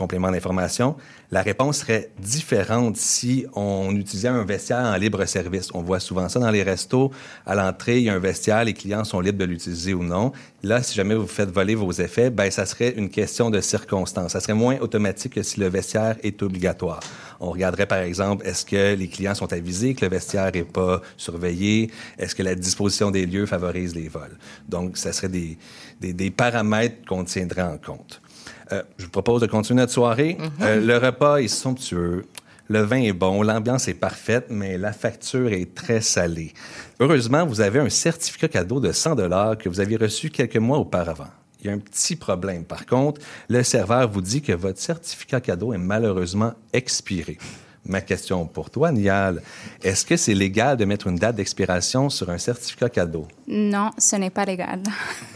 complément 0.00 0.30
d'information, 0.30 0.96
la 1.30 1.42
réponse 1.42 1.80
serait 1.80 2.10
différente 2.18 2.96
si 2.96 3.44
on 3.54 3.94
utilisait 3.94 4.28
un 4.28 4.44
vestiaire 4.44 4.78
en 4.78 4.96
libre 4.96 5.22
service. 5.26 5.68
On 5.74 5.82
voit 5.82 6.00
souvent 6.00 6.28
ça 6.30 6.40
dans 6.40 6.50
les 6.50 6.62
restos. 6.62 7.10
À 7.44 7.54
l'entrée, 7.54 7.98
il 7.98 8.04
y 8.04 8.08
a 8.08 8.14
un 8.14 8.18
vestiaire, 8.18 8.64
les 8.64 8.72
clients 8.72 9.04
sont 9.04 9.20
libres 9.20 9.38
de 9.38 9.44
l'utiliser 9.44 9.92
ou 9.92 10.02
non. 10.02 10.32
Là, 10.62 10.82
si 10.82 10.94
jamais 10.94 11.14
vous 11.14 11.26
faites 11.26 11.50
voler 11.50 11.74
vos 11.74 11.92
effets, 11.92 12.30
ben 12.30 12.50
ça 12.50 12.64
serait 12.64 12.94
une 12.96 13.10
question 13.10 13.50
de 13.50 13.60
circonstance. 13.60 14.32
Ça 14.32 14.40
serait 14.40 14.54
moins 14.54 14.78
automatique 14.78 15.34
que 15.34 15.42
si 15.42 15.60
le 15.60 15.68
vestiaire 15.68 16.16
est 16.22 16.42
obligatoire. 16.42 17.00
On 17.38 17.50
regarderait 17.50 17.86
par 17.86 17.98
exemple, 17.98 18.46
est-ce 18.46 18.64
que 18.64 18.94
les 18.94 19.08
clients 19.08 19.34
sont 19.34 19.52
avisés 19.52 19.94
que 19.94 20.04
le 20.06 20.10
vestiaire 20.10 20.50
n'est 20.52 20.64
pas 20.64 21.02
surveillé? 21.18 21.90
Est-ce 22.18 22.34
que 22.34 22.42
la 22.42 22.54
disposition 22.54 23.10
des 23.10 23.26
lieux 23.26 23.46
favorise 23.46 23.94
les 23.94 24.08
vols? 24.08 24.36
Donc, 24.66 24.96
ça 24.96 25.12
serait 25.12 25.28
des, 25.28 25.58
des, 26.00 26.14
des 26.14 26.30
paramètres 26.30 27.06
qu'on 27.06 27.24
tiendrait 27.24 27.68
en 27.74 27.76
compte. 27.76 28.22
Euh, 28.72 28.82
je 28.98 29.04
vous 29.04 29.10
propose 29.10 29.40
de 29.40 29.46
continuer 29.46 29.80
notre 29.80 29.92
soirée. 29.92 30.36
Mhm. 30.38 30.50
Euh, 30.62 30.80
le 30.80 30.96
repas 30.98 31.38
est 31.38 31.48
somptueux. 31.48 32.24
Le 32.68 32.82
vin 32.82 33.02
est 33.02 33.12
bon, 33.12 33.42
l'ambiance 33.42 33.88
est 33.88 33.94
parfaite, 33.94 34.46
mais 34.48 34.78
la 34.78 34.92
facture 34.92 35.52
est 35.52 35.74
très 35.74 36.00
salée. 36.00 36.52
Heureusement, 37.00 37.44
vous 37.44 37.60
avez 37.60 37.80
un 37.80 37.88
certificat 37.88 38.46
cadeau 38.46 38.78
de 38.78 38.92
100 38.92 39.16
dollars 39.16 39.58
que 39.58 39.68
vous 39.68 39.80
aviez 39.80 39.96
reçu 39.96 40.30
quelques 40.30 40.56
mois 40.56 40.78
auparavant. 40.78 41.26
Il 41.60 41.66
y 41.66 41.70
a 41.70 41.72
un 41.72 41.78
petit 41.78 42.14
problème. 42.14 42.64
Par 42.64 42.86
contre, 42.86 43.20
le 43.48 43.64
serveur 43.64 44.08
vous 44.08 44.20
dit 44.20 44.40
que 44.40 44.52
votre 44.52 44.78
certificat 44.78 45.40
cadeau 45.40 45.72
est 45.72 45.78
malheureusement 45.78 46.52
expiré. 46.72 47.38
Ma 47.86 48.02
question 48.02 48.46
pour 48.46 48.68
toi, 48.70 48.92
Nial, 48.92 49.42
est-ce 49.82 50.04
que 50.04 50.16
c'est 50.16 50.34
légal 50.34 50.76
de 50.76 50.84
mettre 50.84 51.06
une 51.06 51.16
date 51.16 51.36
d'expiration 51.36 52.10
sur 52.10 52.28
un 52.30 52.36
certificat 52.38 52.88
cadeau? 52.90 53.26
Non, 53.48 53.90
ce 53.98 54.16
n'est 54.16 54.30
pas 54.30 54.44
légal. 54.44 54.80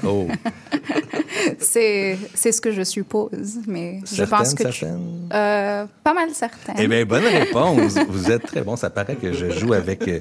Oh, 0.06 0.28
c'est 1.58 2.16
ce 2.34 2.60
que 2.60 2.70
je 2.70 2.82
suppose, 2.82 3.60
mais 3.66 4.00
je 4.12 4.24
pense 4.24 4.54
que 4.54 4.62
tu- 4.64 4.72
certaine? 4.72 5.28
Euh, 5.32 5.86
pas 6.02 6.14
mal 6.14 6.30
certaine. 6.32 6.76
Eh 6.78 6.86
bien, 6.86 7.04
bonne 7.04 7.24
réponse. 7.24 7.94
Vous 8.08 8.30
êtes 8.30 8.42
très 8.46 8.62
bon. 8.62 8.76
Ça 8.76 8.90
paraît 8.90 9.16
que 9.16 9.32
je 9.32 9.50
joue 9.50 9.72
avec, 9.72 10.06
euh, 10.06 10.20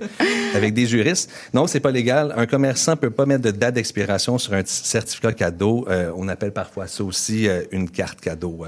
avec 0.56 0.74
des 0.74 0.86
juristes. 0.86 1.30
Non, 1.54 1.68
c'est 1.68 1.80
pas 1.82 1.92
légal. 1.92 2.34
Un 2.38 2.46
commerçant 2.46 2.96
peut 2.96 3.10
pas 3.12 3.26
mettre 3.26 3.44
de 3.44 3.52
date 3.52 3.76
d'expiration 3.76 4.38
sur 4.38 4.54
un 4.54 4.64
certificat 4.66 5.34
cadeau. 5.34 5.86
Euh, 5.90 6.12
on 6.16 6.28
appelle 6.30 6.52
parfois 6.54 6.88
ça 6.88 7.04
aussi 7.04 7.48
une 7.72 7.90
carte 7.90 8.22
cadeau. 8.22 8.66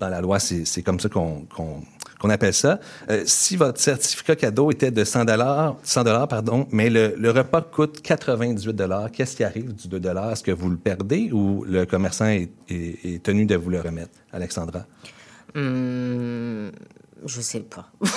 Dans 0.00 0.08
la 0.08 0.20
loi, 0.20 0.38
c'est 0.38 0.82
comme 0.82 1.00
ça 1.00 1.08
qu'on 1.08 1.46
qu'on 1.54 1.82
qu'on 2.18 2.30
appelle 2.30 2.54
ça. 2.54 2.80
Euh, 3.10 3.22
si 3.26 3.56
votre 3.56 3.80
certificat 3.80 4.34
cadeau 4.36 4.70
était 4.70 4.90
de 4.90 5.04
100 5.04 5.24
dollars, 5.26 5.76
100 5.84 6.04
dollars 6.04 6.26
pardon, 6.28 6.66
mais 6.72 6.90
le, 6.90 7.14
le 7.16 7.30
repas 7.30 7.60
coûte 7.62 8.00
98 8.02 8.72
dollars, 8.74 9.10
qu'est-ce 9.12 9.36
qui 9.36 9.44
arrive 9.44 9.74
du 9.74 9.88
2 9.88 10.00
dollars? 10.00 10.32
Est-ce 10.32 10.42
que 10.42 10.50
vous 10.50 10.68
le 10.70 10.76
perdez 10.76 11.30
ou 11.32 11.64
le 11.64 11.86
commerçant 11.86 12.26
est, 12.26 12.50
est- 12.68 13.04
est 13.14 13.22
tenu 13.22 13.46
de 13.46 13.54
vous 13.56 13.70
le 13.70 13.80
remettre, 13.80 14.10
Alexandra? 14.32 14.84
Hum, 15.54 16.70
je 17.24 17.40
sais 17.40 17.60
pas. 17.60 17.90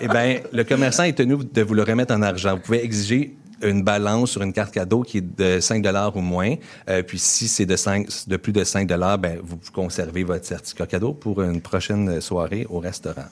Eh 0.00 0.08
bien, 0.08 0.40
le 0.52 0.64
commerçant 0.64 1.04
est 1.04 1.16
tenu 1.16 1.36
de 1.36 1.62
vous 1.62 1.74
le 1.74 1.82
remettre 1.82 2.14
en 2.14 2.22
argent. 2.22 2.54
Vous 2.56 2.62
pouvez 2.62 2.84
exiger 2.84 3.36
une 3.62 3.82
balance 3.82 4.30
sur 4.32 4.42
une 4.42 4.52
carte 4.52 4.72
cadeau 4.72 5.02
qui 5.02 5.18
est 5.18 5.38
de 5.38 5.60
5 5.60 5.84
ou 6.14 6.20
moins. 6.20 6.54
Euh, 6.88 7.02
puis 7.02 7.18
si 7.18 7.48
c'est 7.48 7.66
de, 7.66 7.76
5 7.76 8.08
de 8.26 8.36
plus 8.36 8.52
de 8.52 8.64
5 8.64 8.88
ben, 9.18 9.38
vous 9.42 9.58
conservez 9.72 10.24
votre 10.24 10.44
certificat 10.44 10.86
cadeau 10.86 11.12
pour 11.12 11.42
une 11.42 11.60
prochaine 11.60 12.20
soirée 12.20 12.66
au 12.68 12.78
restaurant. 12.78 13.26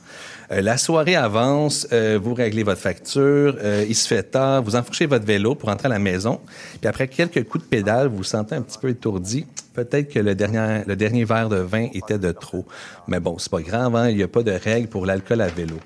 Euh, 0.51 0.61
la 0.61 0.77
soirée 0.77 1.17
avance, 1.17 1.87
euh, 1.93 2.19
vous 2.23 2.35
réglez 2.35 2.63
votre 2.63 2.81
facture, 2.81 3.57
il 3.89 3.95
se 3.95 4.07
fait 4.07 4.23
tard, 4.23 4.63
vous 4.63 4.77
enfourchez 4.77 5.07
votre 5.07 5.25
vélo 5.25 5.55
pour 5.55 5.69
rentrer 5.69 5.87
à 5.87 5.91
la 5.91 5.99
maison. 5.99 6.41
Puis 6.81 6.89
après 6.89 7.09
quelques 7.09 7.45
coups 7.49 7.65
de 7.65 7.69
pédale, 7.69 8.09
vous 8.09 8.19
vous 8.19 8.25
sentez 8.25 8.55
un 8.55 8.63
petit 8.63 8.79
peu 8.79 8.89
étourdi. 8.89 9.47
Peut-être 9.75 10.13
que 10.13 10.19
le 10.19 10.35
dernier, 10.35 10.83
le 10.87 10.97
dernier 10.97 11.25
verre 11.25 11.49
de 11.49 11.57
vin 11.57 11.89
était 11.95 12.19
de 12.19 12.33
trop. 12.33 12.67
Mais 13.09 13.21
bon, 13.21 13.39
c'est 13.39 13.51
pas 13.51 13.63
grave, 13.63 13.97
hein, 13.97 14.11
il 14.11 14.17
n'y 14.17 14.23
a 14.23 14.29
pas 14.29 14.43
de 14.43 14.53
règle 14.53 14.89
pour 14.89 15.07
l'alcool 15.07 15.41
à 15.41 15.49
vélo. 15.49 15.77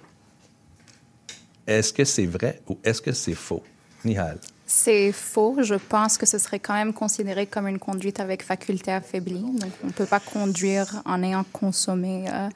Est-ce 1.66 1.92
que 1.92 2.04
c'est 2.04 2.26
vrai 2.26 2.60
ou 2.68 2.78
est-ce 2.84 3.02
que 3.02 3.12
c'est 3.12 3.34
faux? 3.34 3.62
Nihal. 4.06 4.38
C'est 4.66 5.12
faux. 5.12 5.58
Je 5.62 5.74
pense 5.74 6.18
que 6.18 6.26
ce 6.26 6.38
serait 6.38 6.58
quand 6.58 6.74
même 6.74 6.92
considéré 6.92 7.46
comme 7.46 7.68
une 7.68 7.78
conduite 7.78 8.18
avec 8.18 8.42
faculté 8.42 8.90
affaiblie. 8.90 9.40
Donc, 9.40 9.70
on 9.84 9.88
ne 9.88 9.92
peut 9.92 10.06
pas 10.06 10.20
conduire 10.20 11.02
en 11.04 11.22
ayant 11.22 11.44
consommé 11.52 12.24
euh, 12.28 12.48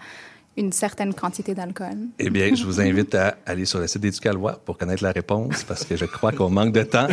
une 0.56 0.72
certaine 0.72 1.14
quantité 1.14 1.54
d'alcool. 1.54 2.08
Eh 2.18 2.30
bien, 2.30 2.52
je 2.54 2.64
vous 2.64 2.80
invite 2.80 3.14
à 3.14 3.36
aller 3.46 3.64
sur 3.64 3.78
le 3.78 3.86
site 3.86 4.02
d'Éducalois 4.02 4.60
pour 4.64 4.76
connaître 4.76 5.04
la 5.04 5.12
réponse 5.12 5.62
parce 5.62 5.84
que 5.84 5.96
je 5.96 6.04
crois 6.04 6.32
qu'on 6.32 6.50
manque 6.50 6.72
de 6.72 6.82
temps. 6.82 7.06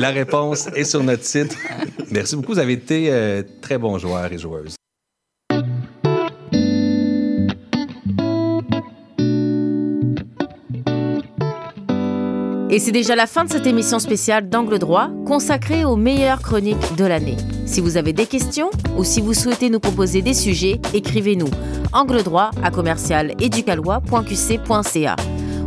La 0.00 0.10
réponse 0.10 0.66
est 0.74 0.84
sur 0.84 1.02
notre 1.04 1.24
site. 1.24 1.56
Merci 2.10 2.34
beaucoup. 2.34 2.52
Vous 2.52 2.58
avez 2.58 2.72
été 2.72 3.10
euh, 3.10 3.42
très 3.60 3.78
bons 3.78 3.98
joueurs 3.98 4.32
et 4.32 4.38
joueuses. 4.38 4.74
Et 12.72 12.78
c'est 12.78 12.90
déjà 12.90 13.14
la 13.14 13.26
fin 13.26 13.44
de 13.44 13.50
cette 13.50 13.66
émission 13.66 13.98
spéciale 13.98 14.48
d'Angle 14.48 14.78
droit 14.78 15.10
consacrée 15.26 15.84
aux 15.84 15.96
meilleures 15.96 16.40
chroniques 16.40 16.96
de 16.96 17.04
l'année. 17.04 17.36
Si 17.66 17.82
vous 17.82 17.98
avez 17.98 18.14
des 18.14 18.24
questions 18.24 18.70
ou 18.96 19.04
si 19.04 19.20
vous 19.20 19.34
souhaitez 19.34 19.68
nous 19.68 19.78
proposer 19.78 20.22
des 20.22 20.32
sujets, 20.32 20.80
écrivez-nous 20.94 21.50
angle 21.92 22.22
droit 22.22 22.50
à 22.64 22.70
commercial. 22.70 23.34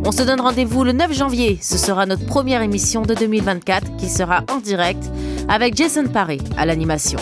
On 0.03 0.11
se 0.11 0.23
donne 0.23 0.41
rendez-vous 0.41 0.83
le 0.83 0.93
9 0.93 1.13
janvier. 1.13 1.59
Ce 1.61 1.77
sera 1.77 2.07
notre 2.07 2.25
première 2.25 2.63
émission 2.63 3.03
de 3.03 3.13
2024 3.13 3.97
qui 3.97 4.09
sera 4.09 4.43
en 4.51 4.57
direct 4.57 5.03
avec 5.47 5.77
Jason 5.77 6.07
Paré 6.07 6.39
à 6.57 6.65
l'animation. 6.65 7.19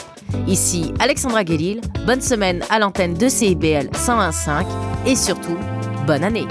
Ici 0.47 0.93
Alexandra 0.99 1.43
Guélil. 1.43 1.81
Bonne 2.07 2.21
semaine 2.21 2.63
à 2.69 2.79
l'antenne 2.79 3.15
de 3.15 3.27
CIBL 3.27 3.89
101.5 3.89 4.65
et 5.05 5.17
surtout, 5.17 5.57
bonne 6.07 6.23
année. 6.23 6.47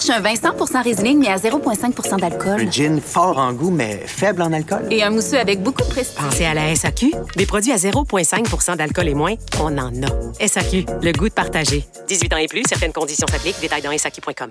Cherche 0.00 0.18
un 0.18 0.22
vin 0.22 0.34
100% 0.34 0.82
Riesling 0.82 1.18
mais 1.18 1.28
à 1.28 1.36
0,5% 1.36 2.20
d'alcool. 2.20 2.60
Un 2.60 2.70
gin 2.70 3.00
fort 3.00 3.38
en 3.38 3.52
goût, 3.52 3.70
mais 3.70 4.02
faible 4.06 4.40
en 4.42 4.52
alcool. 4.52 4.86
Et 4.90 5.02
un 5.02 5.10
mousseux 5.10 5.38
avec 5.38 5.62
beaucoup 5.62 5.82
de 5.82 5.88
prestige. 5.88 6.16
Pensez 6.16 6.44
à 6.44 6.54
la 6.54 6.74
SAQ. 6.74 7.12
Des 7.36 7.46
produits 7.46 7.72
à 7.72 7.76
0,5% 7.76 8.76
d'alcool 8.76 9.08
et 9.08 9.14
moins, 9.14 9.34
on 9.60 9.76
en 9.76 9.92
a. 10.02 10.46
SAQ, 10.46 10.86
le 11.02 11.12
goût 11.12 11.28
de 11.28 11.34
partager. 11.34 11.84
18 12.08 12.32
ans 12.32 12.38
et 12.38 12.48
plus, 12.48 12.62
certaines 12.68 12.92
conditions 12.92 13.26
s'appliquent. 13.26 13.60
Détails 13.60 13.82
dans 13.82 13.96
SAQ.com. 13.96 14.50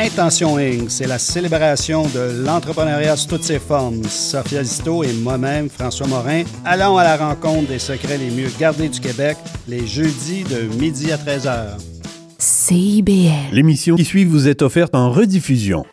Intention 0.00 0.56
Inc., 0.56 0.90
c'est 0.90 1.06
la 1.06 1.18
célébration 1.18 2.04
de 2.04 2.42
l'entrepreneuriat 2.46 3.16
sous 3.16 3.28
toutes 3.28 3.44
ses 3.44 3.58
formes. 3.58 4.02
Sophia 4.04 4.64
Zito 4.64 5.04
et 5.04 5.12
moi-même, 5.12 5.68
François 5.68 6.06
Morin, 6.06 6.44
allons 6.64 6.96
à 6.96 7.04
la 7.04 7.18
rencontre 7.18 7.68
des 7.68 7.78
secrets 7.78 8.16
les 8.16 8.30
mieux 8.30 8.48
gardés 8.58 8.88
du 8.88 8.98
Québec 8.98 9.36
les 9.68 9.86
jeudis 9.86 10.44
de 10.44 10.74
midi 10.80 11.12
à 11.12 11.18
13h. 11.18 11.76
CIBL. 12.38 13.52
L'émission 13.52 13.96
qui 13.96 14.06
suit 14.06 14.24
vous 14.24 14.48
est 14.48 14.62
offerte 14.62 14.94
en 14.94 15.10
rediffusion. 15.10 15.84